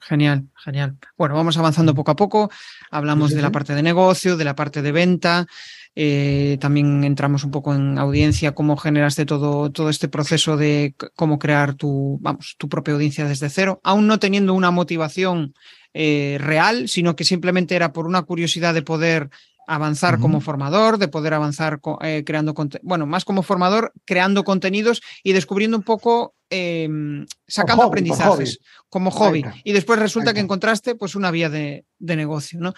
[0.00, 0.98] Genial, genial.
[1.16, 2.50] Bueno, vamos avanzando poco a poco.
[2.90, 5.46] Hablamos de la parte de negocio, de la parte de venta.
[5.94, 11.38] Eh, también entramos un poco en audiencia, cómo generaste todo, todo este proceso de cómo
[11.38, 15.54] crear tu, vamos, tu propia audiencia desde cero, aún no teniendo una motivación
[15.94, 19.30] eh, real, sino que simplemente era por una curiosidad de poder
[19.70, 25.32] avanzar como formador, de poder avanzar eh, creando, bueno, más como formador, creando contenidos y
[25.32, 29.44] descubriendo un poco, em, sacando aprendizajes como hobby.
[29.62, 32.74] Y después resulta que encontraste pues una vía de, negocio, ¿no?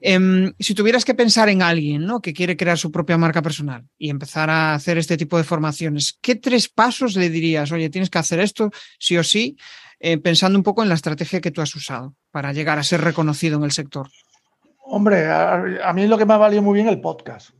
[0.00, 2.20] Em, si tuvieras que pensar en alguien, ¿no?
[2.20, 6.16] Que quiere crear su propia marca personal y empezar a hacer este tipo de formaciones,
[6.20, 7.72] ¿qué tres pasos le dirías?
[7.72, 9.56] Oye, tienes que hacer esto sí o sí,
[9.98, 13.02] eh, pensando un poco en la estrategia que tú has usado para llegar a ser
[13.02, 14.08] reconocido en el sector.
[14.84, 17.50] Hombre, a, mí lo que me ha valido muy bien el podcast.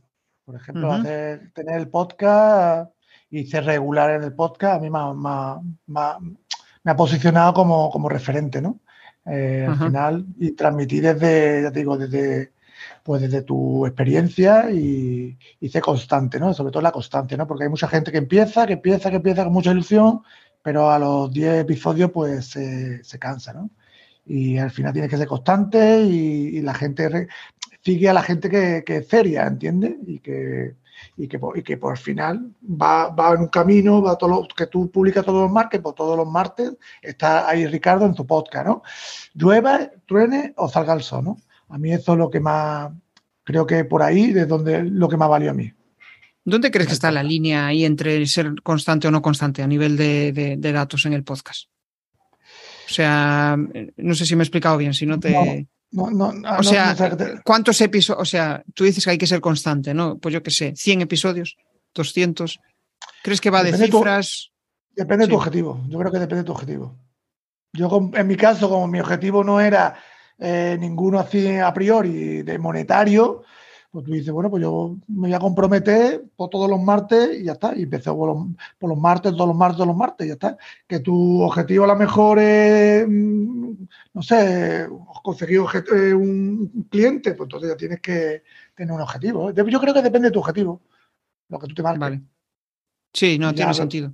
[0.43, 2.91] Por ejemplo, tener el podcast
[3.29, 8.79] y ser regular en el podcast, a mí me ha, posicionado como, referente, ¿no?
[9.25, 12.51] Eh, al final, y transmitir desde, ya te digo, desde,
[13.03, 16.53] pues desde tu experiencia y, y ser constante, ¿no?
[16.53, 17.47] Sobre todo la constancia, ¿no?
[17.47, 20.21] Porque hay mucha gente que empieza, que empieza, que empieza con mucha ilusión,
[20.61, 23.69] pero a los 10 episodios pues se cansa, ¿no?
[24.25, 27.27] Y al final tienes que ser constante y, la gente
[27.81, 29.95] sigue a la gente que, es seria, ¿entiendes?
[30.07, 30.75] Y que,
[31.17, 34.89] y que, y que por final va, va en un camino, va todo que tú
[34.89, 38.83] publicas todos los martes, pues todos los martes está ahí Ricardo en tu podcast, ¿no?
[39.33, 41.37] Llueva, truene o salga el sol, ¿no?
[41.69, 42.91] A mí eso es lo que más,
[43.43, 45.71] creo que por ahí es donde lo que más valió a mí.
[46.45, 49.95] ¿Dónde crees que está la línea ahí entre ser constante o no constante a nivel
[49.95, 51.67] de datos en el podcast?
[52.89, 53.57] O sea,
[53.97, 55.67] no sé si me he explicado bien, si no te...
[55.91, 56.95] No, no, ah, o sea,
[57.43, 58.21] ¿cuántos episodios?
[58.21, 60.17] O sea, tú dices que hay que ser constante, ¿no?
[60.17, 61.55] Pues yo qué sé, 100 episodios,
[61.93, 62.59] 200.
[63.21, 64.51] ¿Crees que va de cifras?
[64.95, 65.81] depende de tu objetivo.
[65.87, 66.97] Yo creo que depende de tu objetivo.
[67.73, 69.95] Yo, en mi caso, como mi objetivo no era
[70.39, 73.43] eh, ninguno así a priori de monetario,
[73.93, 77.43] pues tú dices, bueno, pues yo me voy a comprometer por todos los martes y
[77.43, 77.77] ya está.
[77.77, 78.35] Y empecé por
[78.81, 80.57] los, martes, todos los martes, todos los martes, y ya está.
[80.87, 83.73] Que tu objetivo a lo mejor es, mm,
[84.15, 84.89] no sé,
[85.21, 85.61] conseguir
[85.95, 88.41] eh, un cliente, pues entonces ya tienes que
[88.73, 89.51] tener un objetivo.
[89.51, 90.81] Yo creo que depende de tu objetivo,
[91.49, 91.99] lo que tú te marques.
[91.99, 92.21] Vale.
[93.13, 94.11] Sí, no, tiene sentido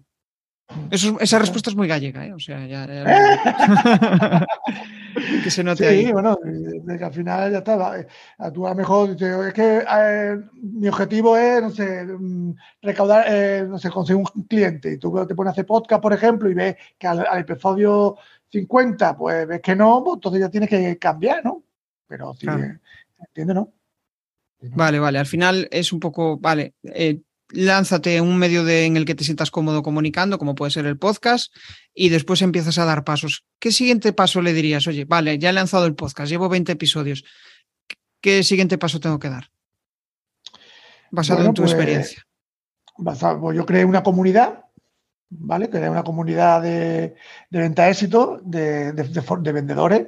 [0.91, 2.33] esa respuesta es muy gallega, ¿eh?
[2.33, 2.87] O sea, ya.
[5.43, 7.99] que se note sí, bueno, que al final ya está.
[7.99, 8.07] Eh,
[8.53, 13.65] tú a lo mejor es que eh, mi objetivo es, no sé, mm, recaudar, eh,
[13.67, 14.93] no sé, conseguir un cliente.
[14.93, 18.17] Y tú te pones a hacer podcast, por ejemplo, y ves que al, episodio
[18.51, 21.63] 50, pues ves que no, pues entonces ya tienes que cambiar, ¿no?
[22.07, 22.47] Pero sí,
[23.19, 23.73] ¿entiendes, no?
[24.61, 25.19] Vale, vale.
[25.19, 26.73] Al final es un poco, vale,
[27.51, 30.97] lánzate un medio de, en el que te sientas cómodo comunicando, como puede ser el
[30.97, 31.53] podcast,
[31.93, 33.45] y después empiezas a dar pasos.
[33.59, 34.87] ¿Qué siguiente paso le dirías?
[34.87, 37.23] Oye, vale, ya he lanzado el podcast, llevo 20 episodios.
[38.21, 39.49] ¿Qué siguiente paso tengo que dar?
[41.11, 42.25] Basado en tu pues, experiencia.
[42.97, 44.65] Basado, pues yo creé una comunidad,
[45.29, 45.69] ¿vale?
[45.69, 47.15] Creé una comunidad de,
[47.49, 50.07] venta éxito, de, de, vendedores,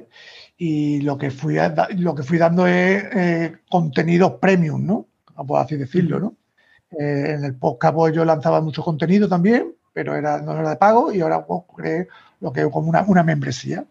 [0.56, 1.56] y lo que fui,
[1.96, 5.08] lo que fui dando es eh, contenidos premium, ¿no?
[5.34, 6.36] Puedo así decirlo, ¿no?
[6.98, 10.76] Eh, en el podcast pues, yo lanzaba mucho contenido también, pero era, no era de
[10.76, 12.08] pago y ahora pues, creé
[12.40, 13.84] lo que es como una, una membresía.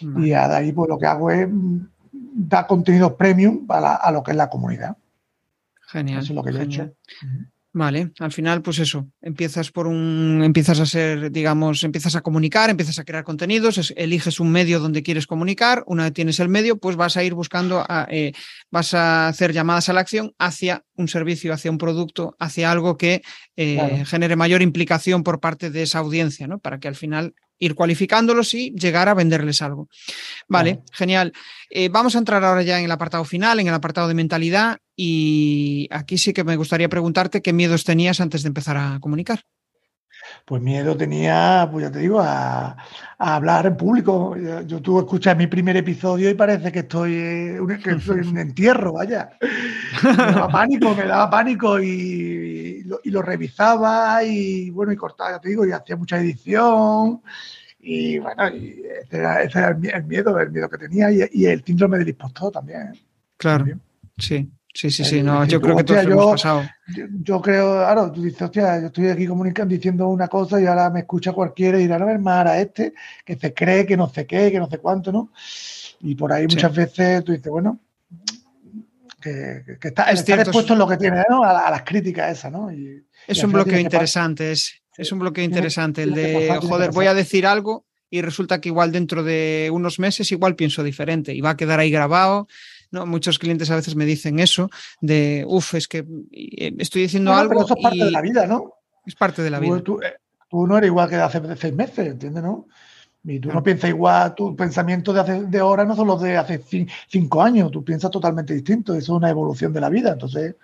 [0.00, 1.78] Y de ahí pues lo que hago es mm,
[2.12, 4.96] dar contenido premium a, lo que es la comunidad.
[5.88, 6.22] Genial.
[6.22, 6.92] Eso es lo que yo he hecho.
[7.78, 12.70] Vale, al final, pues eso, empiezas por un, empiezas a ser, digamos, empiezas a comunicar,
[12.70, 16.78] empiezas a crear contenidos, eliges un medio donde quieres comunicar, una vez tienes el medio,
[16.78, 18.32] pues vas a ir buscando, eh,
[18.70, 22.96] vas a hacer llamadas a la acción hacia un servicio, hacia un producto, hacia algo
[22.96, 23.20] que
[23.56, 26.58] eh, genere mayor implicación por parte de esa audiencia, ¿no?
[26.58, 29.88] Para que al final ir cualificándolos y llegar a venderles algo.
[30.48, 31.32] Vale, genial.
[31.70, 34.78] Eh, vamos a entrar ahora ya en el apartado final, en el apartado de mentalidad,
[34.94, 39.44] y aquí sí que me gustaría preguntarte qué miedos tenías antes de empezar a comunicar.
[40.46, 42.76] Pues miedo tenía, pues ya te digo, a,
[43.18, 44.36] hablar en público.
[44.64, 49.30] Yo tuve escuchar mi primer episodio y parece que estoy, en un entierro, vaya.
[50.04, 55.48] Me daba pánico, me daba pánico y, lo, revisaba y bueno, y cortaba, ya te
[55.48, 57.22] digo, y hacía mucha edición.
[57.80, 62.52] Y bueno, ese, era, el, miedo, el miedo que tenía y, el síndrome del impostor
[62.52, 62.92] también.
[63.36, 63.66] Claro,
[64.16, 64.48] sí.
[64.76, 66.68] Sí, sí, sí, no, yo creo que todo hemos pasado.
[67.22, 70.90] Yo, creo, claro, tú dices, hostia, yo estoy aquí comunicando diciendo una cosa y ahora
[70.90, 72.92] me escucha cualquiera y dirá, no, ver más a este,
[73.24, 75.32] que se cree que no sé qué, que no sé cuánto, ¿no?
[76.00, 77.80] Y por ahí muchas veces tú dices, bueno,
[79.18, 81.42] que, está, dispuesto en lo que tiene, ¿no?
[81.42, 82.68] A, las críticas esas, ¿no?
[82.70, 87.46] es un bloqueo interesante, es, es un bloqueo interesante el de, joder, voy a decir
[87.46, 91.50] algo y y resulta que igual dentro de unos meses igual pienso diferente y va
[91.50, 92.48] a quedar ahí grabado.
[92.96, 93.06] ¿No?
[93.06, 97.50] Muchos clientes a veces me dicen eso, de, uff, es que eh, estoy diciendo algo.
[97.50, 98.72] Pero eso es parte de la vida, ¿no?
[99.06, 99.80] Es parte de la vida.
[99.82, 100.14] Tú, eh,
[100.50, 102.42] tú, no eres igual que hace seis meses, ¿entiendes?
[102.42, 102.66] ¿no?
[103.22, 106.36] Y tú no piensas igual, tu pensamiento de, hace, de ahora no son los de
[106.36, 106.62] hace
[107.08, 110.12] cinco años, tú piensas totalmente distinto, eso es una evolución de la vida.
[110.12, 110.54] Entonces,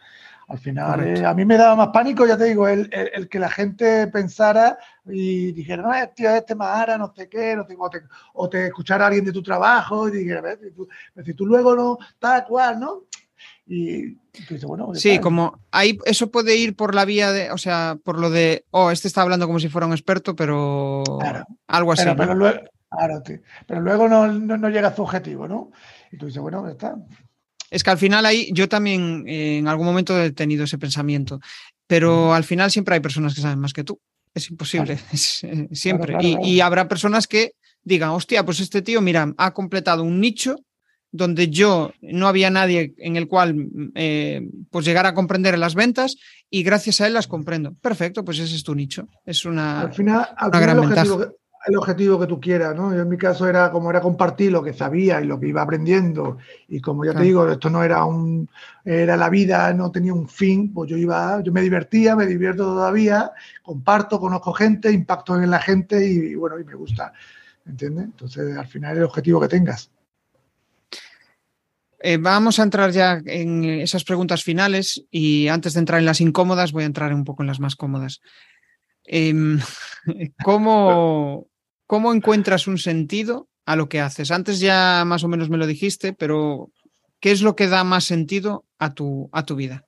[0.53, 3.39] al final, eh, a mí me daba más pánico, ya te digo, el, el, que
[3.39, 7.89] la gente pensara y dijera, no, tío, este Mahara, no sé qué, no sé, o,
[7.89, 8.03] te,
[8.35, 10.87] o te escuchara alguien de tu trabajo y dijera, si tú,
[11.25, 13.05] si tú luego no, tal cual, ¿no?
[13.67, 17.97] Y tú bueno, sí, como ahí eso puede ir por la vía de, o sea,
[18.05, 21.03] por lo de, oh, este está hablando como si fuera un experto, pero
[21.67, 22.05] algo así.
[22.15, 22.61] Pero, luego,
[23.67, 25.71] pero luego no, no, llega a su objetivo, ¿no?
[26.11, 26.95] Y tú dices, bueno, está.
[27.73, 31.41] Es que al final ahí yo también eh, en algún momento he tenido ese pensamiento,
[31.87, 33.99] pero al final siempre hay personas que saben más que tú.
[34.35, 34.99] Es imposible,
[35.43, 36.17] eh, siempre.
[36.21, 40.57] y, y, habrá personas que digan, hostia, pues este tío, mira, ha completado un nicho
[41.13, 46.17] donde yo no había nadie en el cual eh, pues llegar a comprender las ventas
[46.51, 47.75] y gracias a él las comprendo.
[47.75, 49.09] Perfecto, pues ese es tu nicho.
[49.25, 51.29] Es una, al final, gran que,
[51.67, 52.95] el objetivo que tú quieras, ¿no?
[52.95, 55.63] Yo en mi caso era como era compartir lo que sabía y lo que iba
[55.63, 58.49] aprendiendo y como ya te digo, esto no era un
[58.85, 62.65] era la vida, no tenía un fin, pues yo iba, yo me divertía, me divierto
[62.65, 67.13] todavía, comparto, conozco gente, impacto en la gente y, y bueno, y me gusta,
[67.67, 68.05] ¿entiendes?
[68.07, 69.91] Entonces, al final el objetivo que tengas.
[72.05, 76.21] Eh, vamos a entrar ya en esas preguntas finales y antes de entrar en las
[76.21, 78.21] incómodas voy a entrar un poco en las más cómodas.
[79.05, 79.61] Em,
[80.45, 81.47] ¿cómo,
[81.93, 84.31] ¿Cómo encuentras un sentido a lo que haces?
[84.31, 86.71] Antes ya más o menos me lo dijiste, pero
[87.21, 89.85] ¿qué es lo que da más sentido a tu, a tu vida?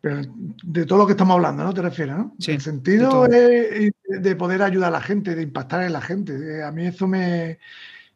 [0.00, 0.22] Pero
[0.62, 1.74] de todo lo que estamos hablando, ¿no?
[1.74, 2.36] Te refieres, ¿no?
[2.46, 6.62] El sentido de, de poder ayudar a la gente, de impactar en la gente.
[6.62, 7.58] A mí eso me,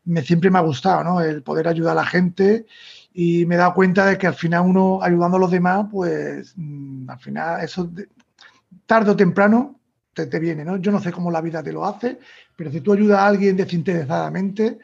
[0.04, 1.20] me, siempre me ha gustado, ¿no?
[1.20, 2.64] El poder ayudar a la gente
[3.12, 6.54] y me he dado cuenta de que al final uno ayudando a los demás, pues
[6.54, 7.90] mm, al final eso
[8.86, 9.79] tarde o temprano
[10.12, 10.76] te, te, viene, ¿no?
[10.76, 12.18] Yo no sé cómo la vida te lo hace,
[12.56, 14.78] pero si tú ayudas a alguien desinteresadamente,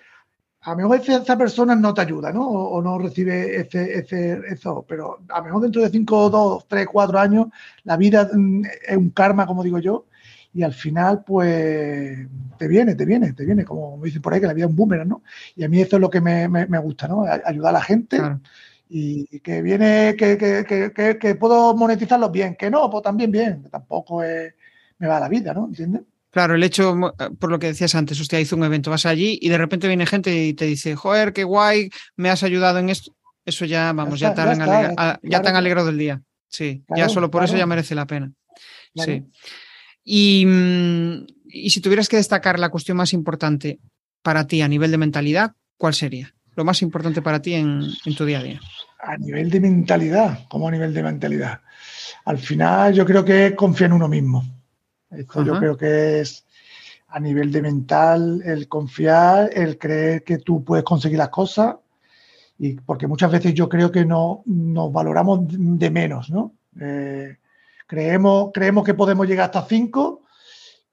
[0.66, 2.48] a lo mejor esa persona no te ayuda, ¿no?
[2.48, 6.66] O, o no recibe ese, ese, eso, pero a lo mejor dentro de 5, 2,
[6.66, 7.46] 3, 4 años,
[7.84, 10.06] la vida mm, es un karma, como digo yo,
[10.52, 12.18] y al final, pues,
[12.58, 14.70] te viene, te viene, te viene, como me dicen por ahí, que la vida es
[14.70, 15.22] un boomerang, ¿no?
[15.54, 17.24] Y a mí eso es lo que me, me, me gusta, ¿no?
[17.44, 18.40] Ayudar a la gente claro.
[18.88, 23.64] y que viene, que, que, que, que, puedo monetizarlo bien, que no, pues también bien,
[23.70, 24.54] tampoco es,
[24.98, 25.66] me va la vida, ¿no?
[25.66, 26.02] ¿Entiendes?
[26.30, 26.94] Claro, el hecho,
[27.38, 30.04] por lo que decías antes, hostia, hice un evento, vas allí y de repente viene
[30.04, 33.16] gente y te dice, joder, qué guay, me has ayudado en esto.
[33.46, 35.48] Eso ya, vamos, ya, está, ya, claro.
[35.48, 36.20] han alegrado el día.
[36.48, 38.32] Sí, claro, ya solo por eso ya merece la pena.
[38.94, 39.24] Sí.
[40.04, 43.80] Y, mm, y, si tuvieras que destacar la cuestión más importante
[44.22, 46.34] para ti a nivel de mentalidad, ¿cuál sería?
[46.54, 48.60] Lo más importante para ti en, en tu día a día.
[48.98, 51.60] A nivel de mentalidad, ¿cómo a nivel de mentalidad?
[52.24, 54.55] Al final yo creo que confía en uno mismo.
[55.16, 56.46] Esto yo creo que es
[57.08, 61.76] a nivel de mental el confiar, el creer que tú puedes conseguir las cosas,
[62.58, 66.52] y porque muchas veces yo creo que no nos valoramos de menos, ¿no?
[66.80, 67.36] Eh,
[67.86, 70.22] creemos, creemos que podemos llegar hasta 5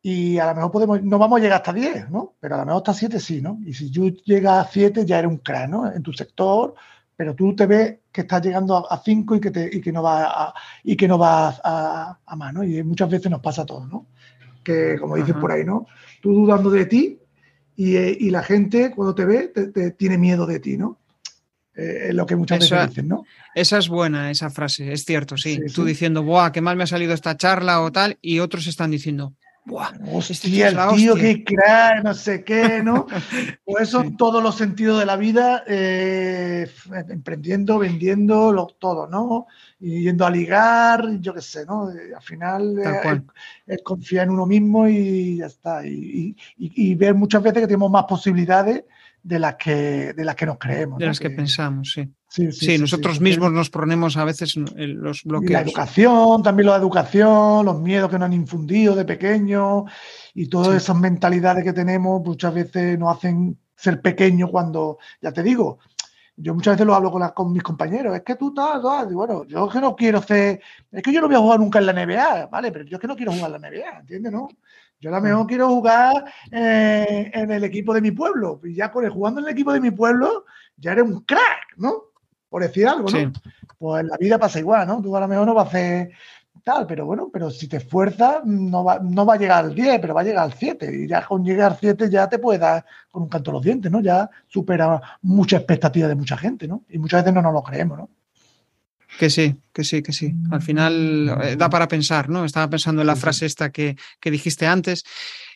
[0.01, 2.33] y a lo mejor podemos, no vamos a llegar hasta 10, ¿no?
[2.39, 3.59] Pero a lo mejor hasta 7 sí, ¿no?
[3.65, 5.91] Y si tú llegas a 7 ya eres un crack, ¿no?
[5.91, 6.75] En tu sector,
[7.15, 10.01] pero tú te ves que estás llegando a 5 y, que te, y que no
[10.01, 12.63] vas a, y que no vas a, a más, ¿no?
[12.63, 14.07] Y muchas veces nos pasa a todos, ¿no?
[14.63, 15.85] Que como dices por ahí, ¿no?
[16.21, 17.19] Tú dudando de ti
[17.75, 20.99] y, y la gente cuando te ve te, te tiene miedo de ti, ¿no?
[21.75, 23.25] Eh, es lo que muchas Eso, veces dicen, ¿no?
[23.55, 25.55] Esa es buena, esa frase, es cierto, sí.
[25.55, 25.87] sí Tú sí.
[25.89, 28.17] diciendo, ¡buah, qué mal me ha salido esta charla o tal!
[28.21, 29.33] Y otros están diciendo,
[29.65, 29.91] ¡buah!
[30.11, 33.07] Hostia, este el tío que crack, no sé qué, ¿no?
[33.65, 34.15] pues eso, sí.
[34.17, 36.69] todos los sentidos de la vida, eh,
[37.09, 39.47] emprendiendo, vendiendo, lo, todo, ¿no?
[39.79, 41.87] Y yendo a ligar, yo qué sé, ¿no?
[41.87, 43.21] Al final eh,
[43.65, 45.85] es, es, confiar en uno mismo y ya está.
[45.85, 48.83] Y, y, y ver muchas veces que tenemos más posibilidades
[49.23, 50.99] de las que, de las que nos creemos.
[50.99, 51.09] De ¿no?
[51.09, 52.07] las que, que, pensamos, sí.
[52.33, 55.51] Sí, sí, sí nosotros mismos nos ponemos a veces los bloqueos.
[55.51, 59.83] Y la educación, también la educación, los miedos que nos han infundido de pequeños
[60.33, 65.43] y todas esas mentalidades que tenemos muchas veces nos hacen ser pequeños cuando, ya te
[65.43, 65.77] digo,
[66.35, 68.81] yo muchas veces lo hablo con, la, con mis compañeros, es que tú estás,
[69.13, 70.59] bueno, yo es que no quiero ser,
[70.91, 72.71] es que yo no voy a jugar nunca en la NBA, ¿vale?
[72.71, 74.31] Pero yo es que no quiero jugar en la NBA, ¿entiendes?
[74.31, 74.47] ¿No?
[74.99, 78.59] Yo a lo mejor quiero jugar eh, en el equipo de mi pueblo.
[78.63, 80.45] Y ya con el, jugando en el equipo de mi pueblo,
[80.77, 82.12] ya eres un crack, ¿no?
[82.53, 83.17] Por decir algo, ¿no?
[83.17, 83.27] Sí.
[83.79, 85.01] Pues en la vida pasa igual, ¿no?
[85.01, 86.11] Tú a lo mejor no vas a hacer
[86.63, 89.99] tal, pero bueno, pero si te esfuerzas, no va, no va a llegar al 10,
[89.99, 91.03] pero va a llegar al 7.
[91.03, 93.91] Y ya con llegar al 7 ya te puede dar con un canto los dientes,
[93.91, 94.01] ¿no?
[94.01, 96.83] Ya supera mucha expectativa de mucha gente, ¿no?
[96.89, 98.09] Y muchas veces no nos lo creemos, ¿no?
[99.17, 100.31] Que sí, que sí, que sí.
[100.51, 102.45] Al final eh, da para pensar, ¿no?
[102.45, 105.03] Estaba pensando en la frase esta que, que dijiste antes.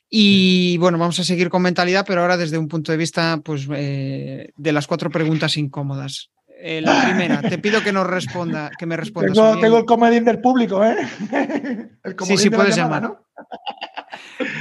[0.10, 3.68] Y bueno, vamos a seguir con mentalidad, pero ahora desde un punto de vista pues,
[3.72, 6.32] eh, de las cuatro preguntas incómodas.
[6.60, 9.34] Eh, la primera, te pido que nos responda, que me respondas.
[9.34, 10.98] Tengo, tengo el comodín del público, ¿eh?
[12.04, 13.04] El sí, sí, puedes llamar.
[13.04, 13.28] ¿no?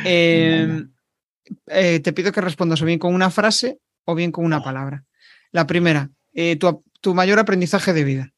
[0.04, 0.90] Em,
[1.68, 5.04] eh, te pido que respondas o bien con una frase o bien con una palabra.
[5.52, 6.10] La primera,
[6.60, 8.32] tu, tu, mayor aprendizaje de vida.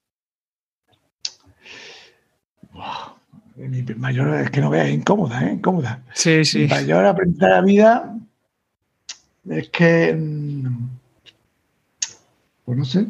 [3.57, 5.55] Mi mayor, es que no veas, incómoda, ¿eh?
[5.55, 6.05] Incómoda.
[6.15, 6.61] Sí, sí.
[6.61, 8.17] Mi mayor aprendizaje de vida
[9.51, 10.15] es que.
[10.15, 10.91] Mm,
[12.65, 13.07] pues no sé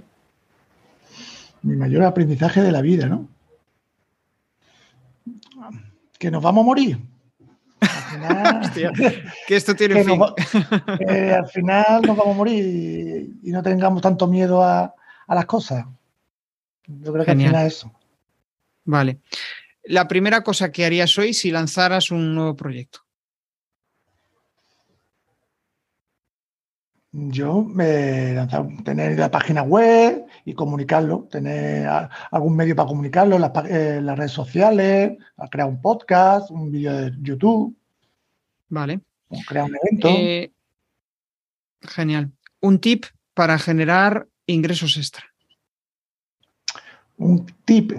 [1.68, 3.28] mi mayor aprendizaje de la vida, ¿no?
[6.18, 6.98] Que nos vamos a morir.
[7.80, 8.72] Al final,
[9.46, 10.20] que esto tiene fin.
[10.20, 14.94] al final nos vamos a morir y, no tengamos tanto miedo a,
[15.28, 15.84] las cosas.
[16.86, 17.92] Yo creo que al final es eso.
[18.84, 19.20] Vale.
[19.84, 23.00] La primera cosa que harías hoy si lanzaras un nuevo proyecto.
[27.26, 31.88] Yo me lanzado tener la página web y comunicarlo, tener
[32.30, 35.18] algún medio para comunicarlo, las, eh, las redes sociales,
[35.50, 37.76] crear un podcast, un vídeo de YouTube.
[38.68, 39.00] Vale.
[39.46, 40.08] crear un evento.
[40.08, 40.52] Eh,
[41.82, 42.30] genial.
[42.60, 43.04] Un tip
[43.34, 45.24] para generar ingresos extra.
[47.16, 47.92] Un tip.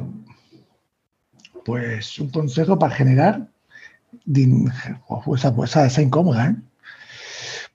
[1.66, 3.48] Pues un consejo para generar.
[5.26, 6.56] Pues, pues esa incómoda, ¿eh?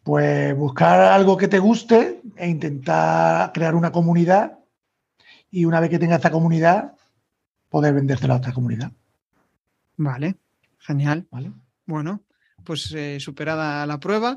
[0.04, 4.58] Pues buscar algo que te guste e intentar crear una comunidad
[5.50, 6.92] y una vez que tenga esta comunidad,
[7.70, 8.92] poder vendérsela a otra comunidad.
[9.96, 10.36] Vale,
[10.78, 11.26] genial.
[11.30, 11.52] Vale.
[11.86, 12.20] Bueno,
[12.64, 14.36] pues eh, superada la prueba.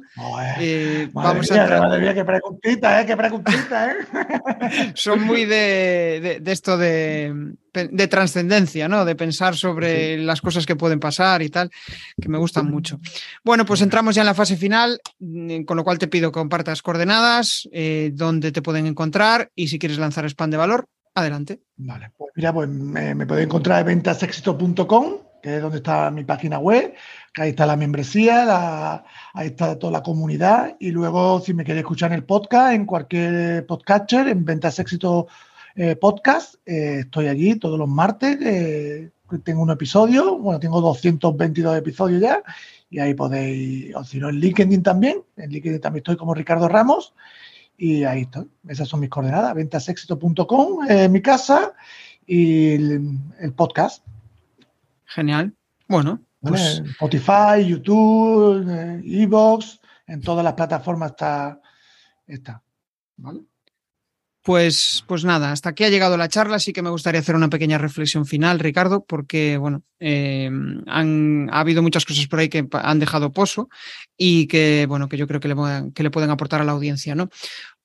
[0.60, 2.14] Eh, vamos a entrar...
[2.14, 3.06] qué preguntita, ¿eh?
[3.06, 3.96] Qué preguntita, ¿eh?
[4.94, 9.06] Son muy de, esto de, de trascendencia, ¿no?
[9.06, 11.72] De pensar sobre las cosas que pueden pasar y tal,
[12.20, 13.00] que me gustan mucho.
[13.44, 16.40] Bueno, pues entramos ya en la fase final, mm, con lo cual te pido que
[16.40, 21.62] compartas coordenadas, eh, dónde te pueden encontrar y si quieres lanzar spam de valor, adelante.
[21.78, 26.24] Vale, pues mira, pues me, me pueden encontrar en ventasexito.com que es donde está mi
[26.24, 26.94] página web,
[27.40, 30.76] ahí está la membresía, ahí está toda la comunidad.
[30.80, 35.28] Y luego, si me queréis escuchar en el podcast, en cualquier podcatcher, en Ventas Éxito
[35.76, 38.38] eh, Podcast, eh, estoy allí todos los martes.
[39.44, 42.42] Tengo un episodio, bueno, tengo 222 episodios ya,
[42.90, 45.22] y ahí podéis, o si no, en LinkedIn también.
[45.36, 47.14] En LinkedIn también estoy como Ricardo Ramos.
[47.78, 48.50] Y ahí estoy.
[48.68, 49.54] Esas son mis coordenadas.
[49.54, 51.74] Ventasexito.com, mi casa
[52.26, 54.04] y el podcast.
[55.06, 55.54] Genial.
[55.88, 56.27] Bueno.
[56.48, 56.82] Pues...
[56.86, 61.60] Spotify, YouTube, eh, Evox, en todas las plataformas está.
[62.26, 62.64] está
[63.18, 63.42] ¿Vale?
[64.48, 66.58] Pues, pues nada, hasta aquí ha llegado la charla.
[66.58, 70.50] Sí que me gustaría hacer una pequeña reflexión final, Ricardo, porque bueno, eh,
[70.86, 73.68] han, ha habido muchas cosas por ahí que han dejado pozo
[74.16, 75.56] y que bueno, que yo creo que le,
[75.94, 77.28] que le pueden aportar a la audiencia, ¿no?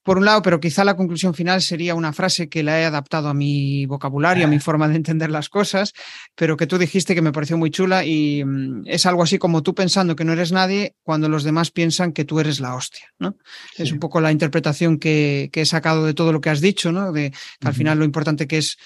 [0.02, 3.28] Por un lado, pero quizá la conclusión final sería una frase que la he adaptado
[3.28, 5.92] a mi vocabulario, a mi forma de entender las cosas,
[6.34, 9.62] pero que tú dijiste que me pareció muy chula y mm, es algo así como
[9.62, 13.06] tú pensando que no eres nadie cuando los demás piensan que tú eres la hostia,
[13.18, 13.36] ¿no?
[13.76, 17.12] Es un poco la interpretación que, he sacado de todo lo que has dicho, ¿no?
[17.12, 18.78] De que al final lo importante que es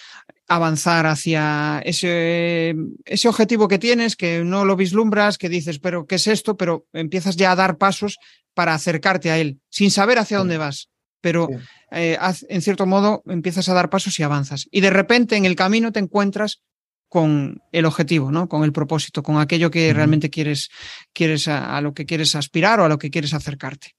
[0.49, 6.17] avanzar hacia ese, ese objetivo que tienes, que no lo vislumbras, que dices, pero ¿qué
[6.17, 6.59] es esto?
[6.59, 8.19] Pero empiezas ya a dar pasos
[8.53, 10.91] para acercarte a él, sin saber hacia dónde vas
[11.27, 11.49] pero
[11.91, 12.17] eh,
[12.49, 14.69] en cierto modo empiezas a dar pasos y avanzas.
[14.71, 16.63] Y de repente en el camino te encuentras
[17.09, 18.49] con el objetivo, ¿no?
[18.49, 20.71] Con el propósito, con aquello que realmente quieres,
[21.13, 23.97] quieres a, lo que quieres aspirar o a lo que quieres acercarte.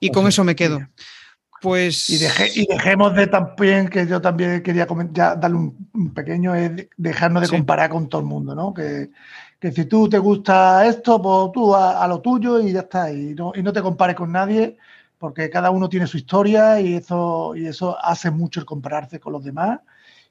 [0.00, 0.80] Y con eso me quedo.
[1.60, 2.08] Pues...
[2.08, 7.54] Y, dejemos de también, que yo también quería ya darle un, pequeño, es dejarnos de
[7.54, 8.72] comparar con todo el mundo, ¿no?
[8.72, 9.10] Que,
[9.60, 13.12] que, si tú te gusta esto, pues tú a, lo tuyo y ya está.
[13.12, 14.78] Y no, y no te compares con nadie,
[15.22, 19.32] porque cada uno tiene su historia y eso, y eso hace mucho el compararse con
[19.32, 19.78] los demás.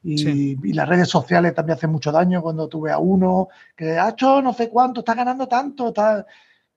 [0.04, 4.10] Y, las redes sociales también hacen mucho daño cuando tú ves a uno que ha
[4.10, 6.26] hecho no sé cuánto, está ganando tanto, está,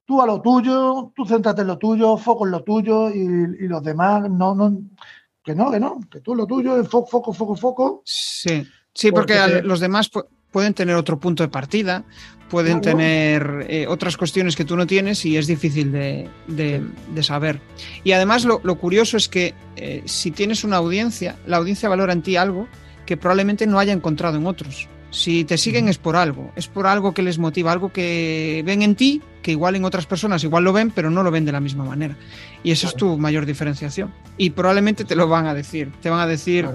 [0.06, 3.84] tú a lo tuyo, tú céntrate en lo tuyo, foco en lo tuyo y, los
[3.84, 4.80] demás no, no,
[5.44, 8.02] que no, que no, que tú lo tuyo, foco, foco, foco, foco.
[8.06, 10.10] Sí, sí, porque, los demás
[10.56, 12.06] pueden tener otro punto de partida,
[12.50, 16.82] pueden tener eh, otras cuestiones que tú no tienes y es difícil de,
[17.20, 17.60] saber.
[18.06, 22.22] Y además lo, curioso es que eh, si tienes una audiencia, la audiencia valora en
[22.22, 22.70] ti algo
[23.06, 24.88] que probablemente no haya encontrado en otros.
[25.10, 28.82] Si te siguen es por algo, es por algo que les motiva, algo que ven
[28.82, 31.52] en ti, que igual en otras personas igual lo ven, pero no lo ven de
[31.52, 32.16] la misma manera.
[32.64, 34.14] Y eso es tu mayor diferenciación.
[34.38, 35.92] Y probablemente te lo van a decir.
[36.02, 36.66] Te van a decir,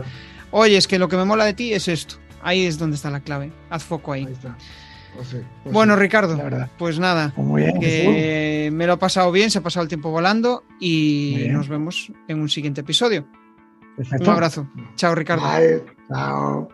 [0.51, 2.16] oye, es que lo que me mola de ti es esto.
[2.43, 3.53] Ahí es donde está la clave.
[3.68, 4.24] Haz foco ahí.
[4.24, 4.38] Pues
[5.14, 6.38] pues bueno, Ricardo,
[6.78, 11.47] pues nada, pues me lo ha pasado bien, se ha pasado el tiempo volando y
[11.51, 13.26] nos vemos en un siguiente episodio.
[13.99, 14.68] Un abrazo.
[14.95, 15.45] Chao, Ricardo.
[16.09, 16.68] Chao.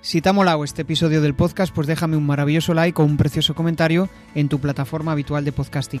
[0.00, 3.16] Si te ha molado este episodio del podcast, pues déjame un maravilloso like o un
[3.16, 6.00] precioso comentario en tu plataforma habitual de podcasting.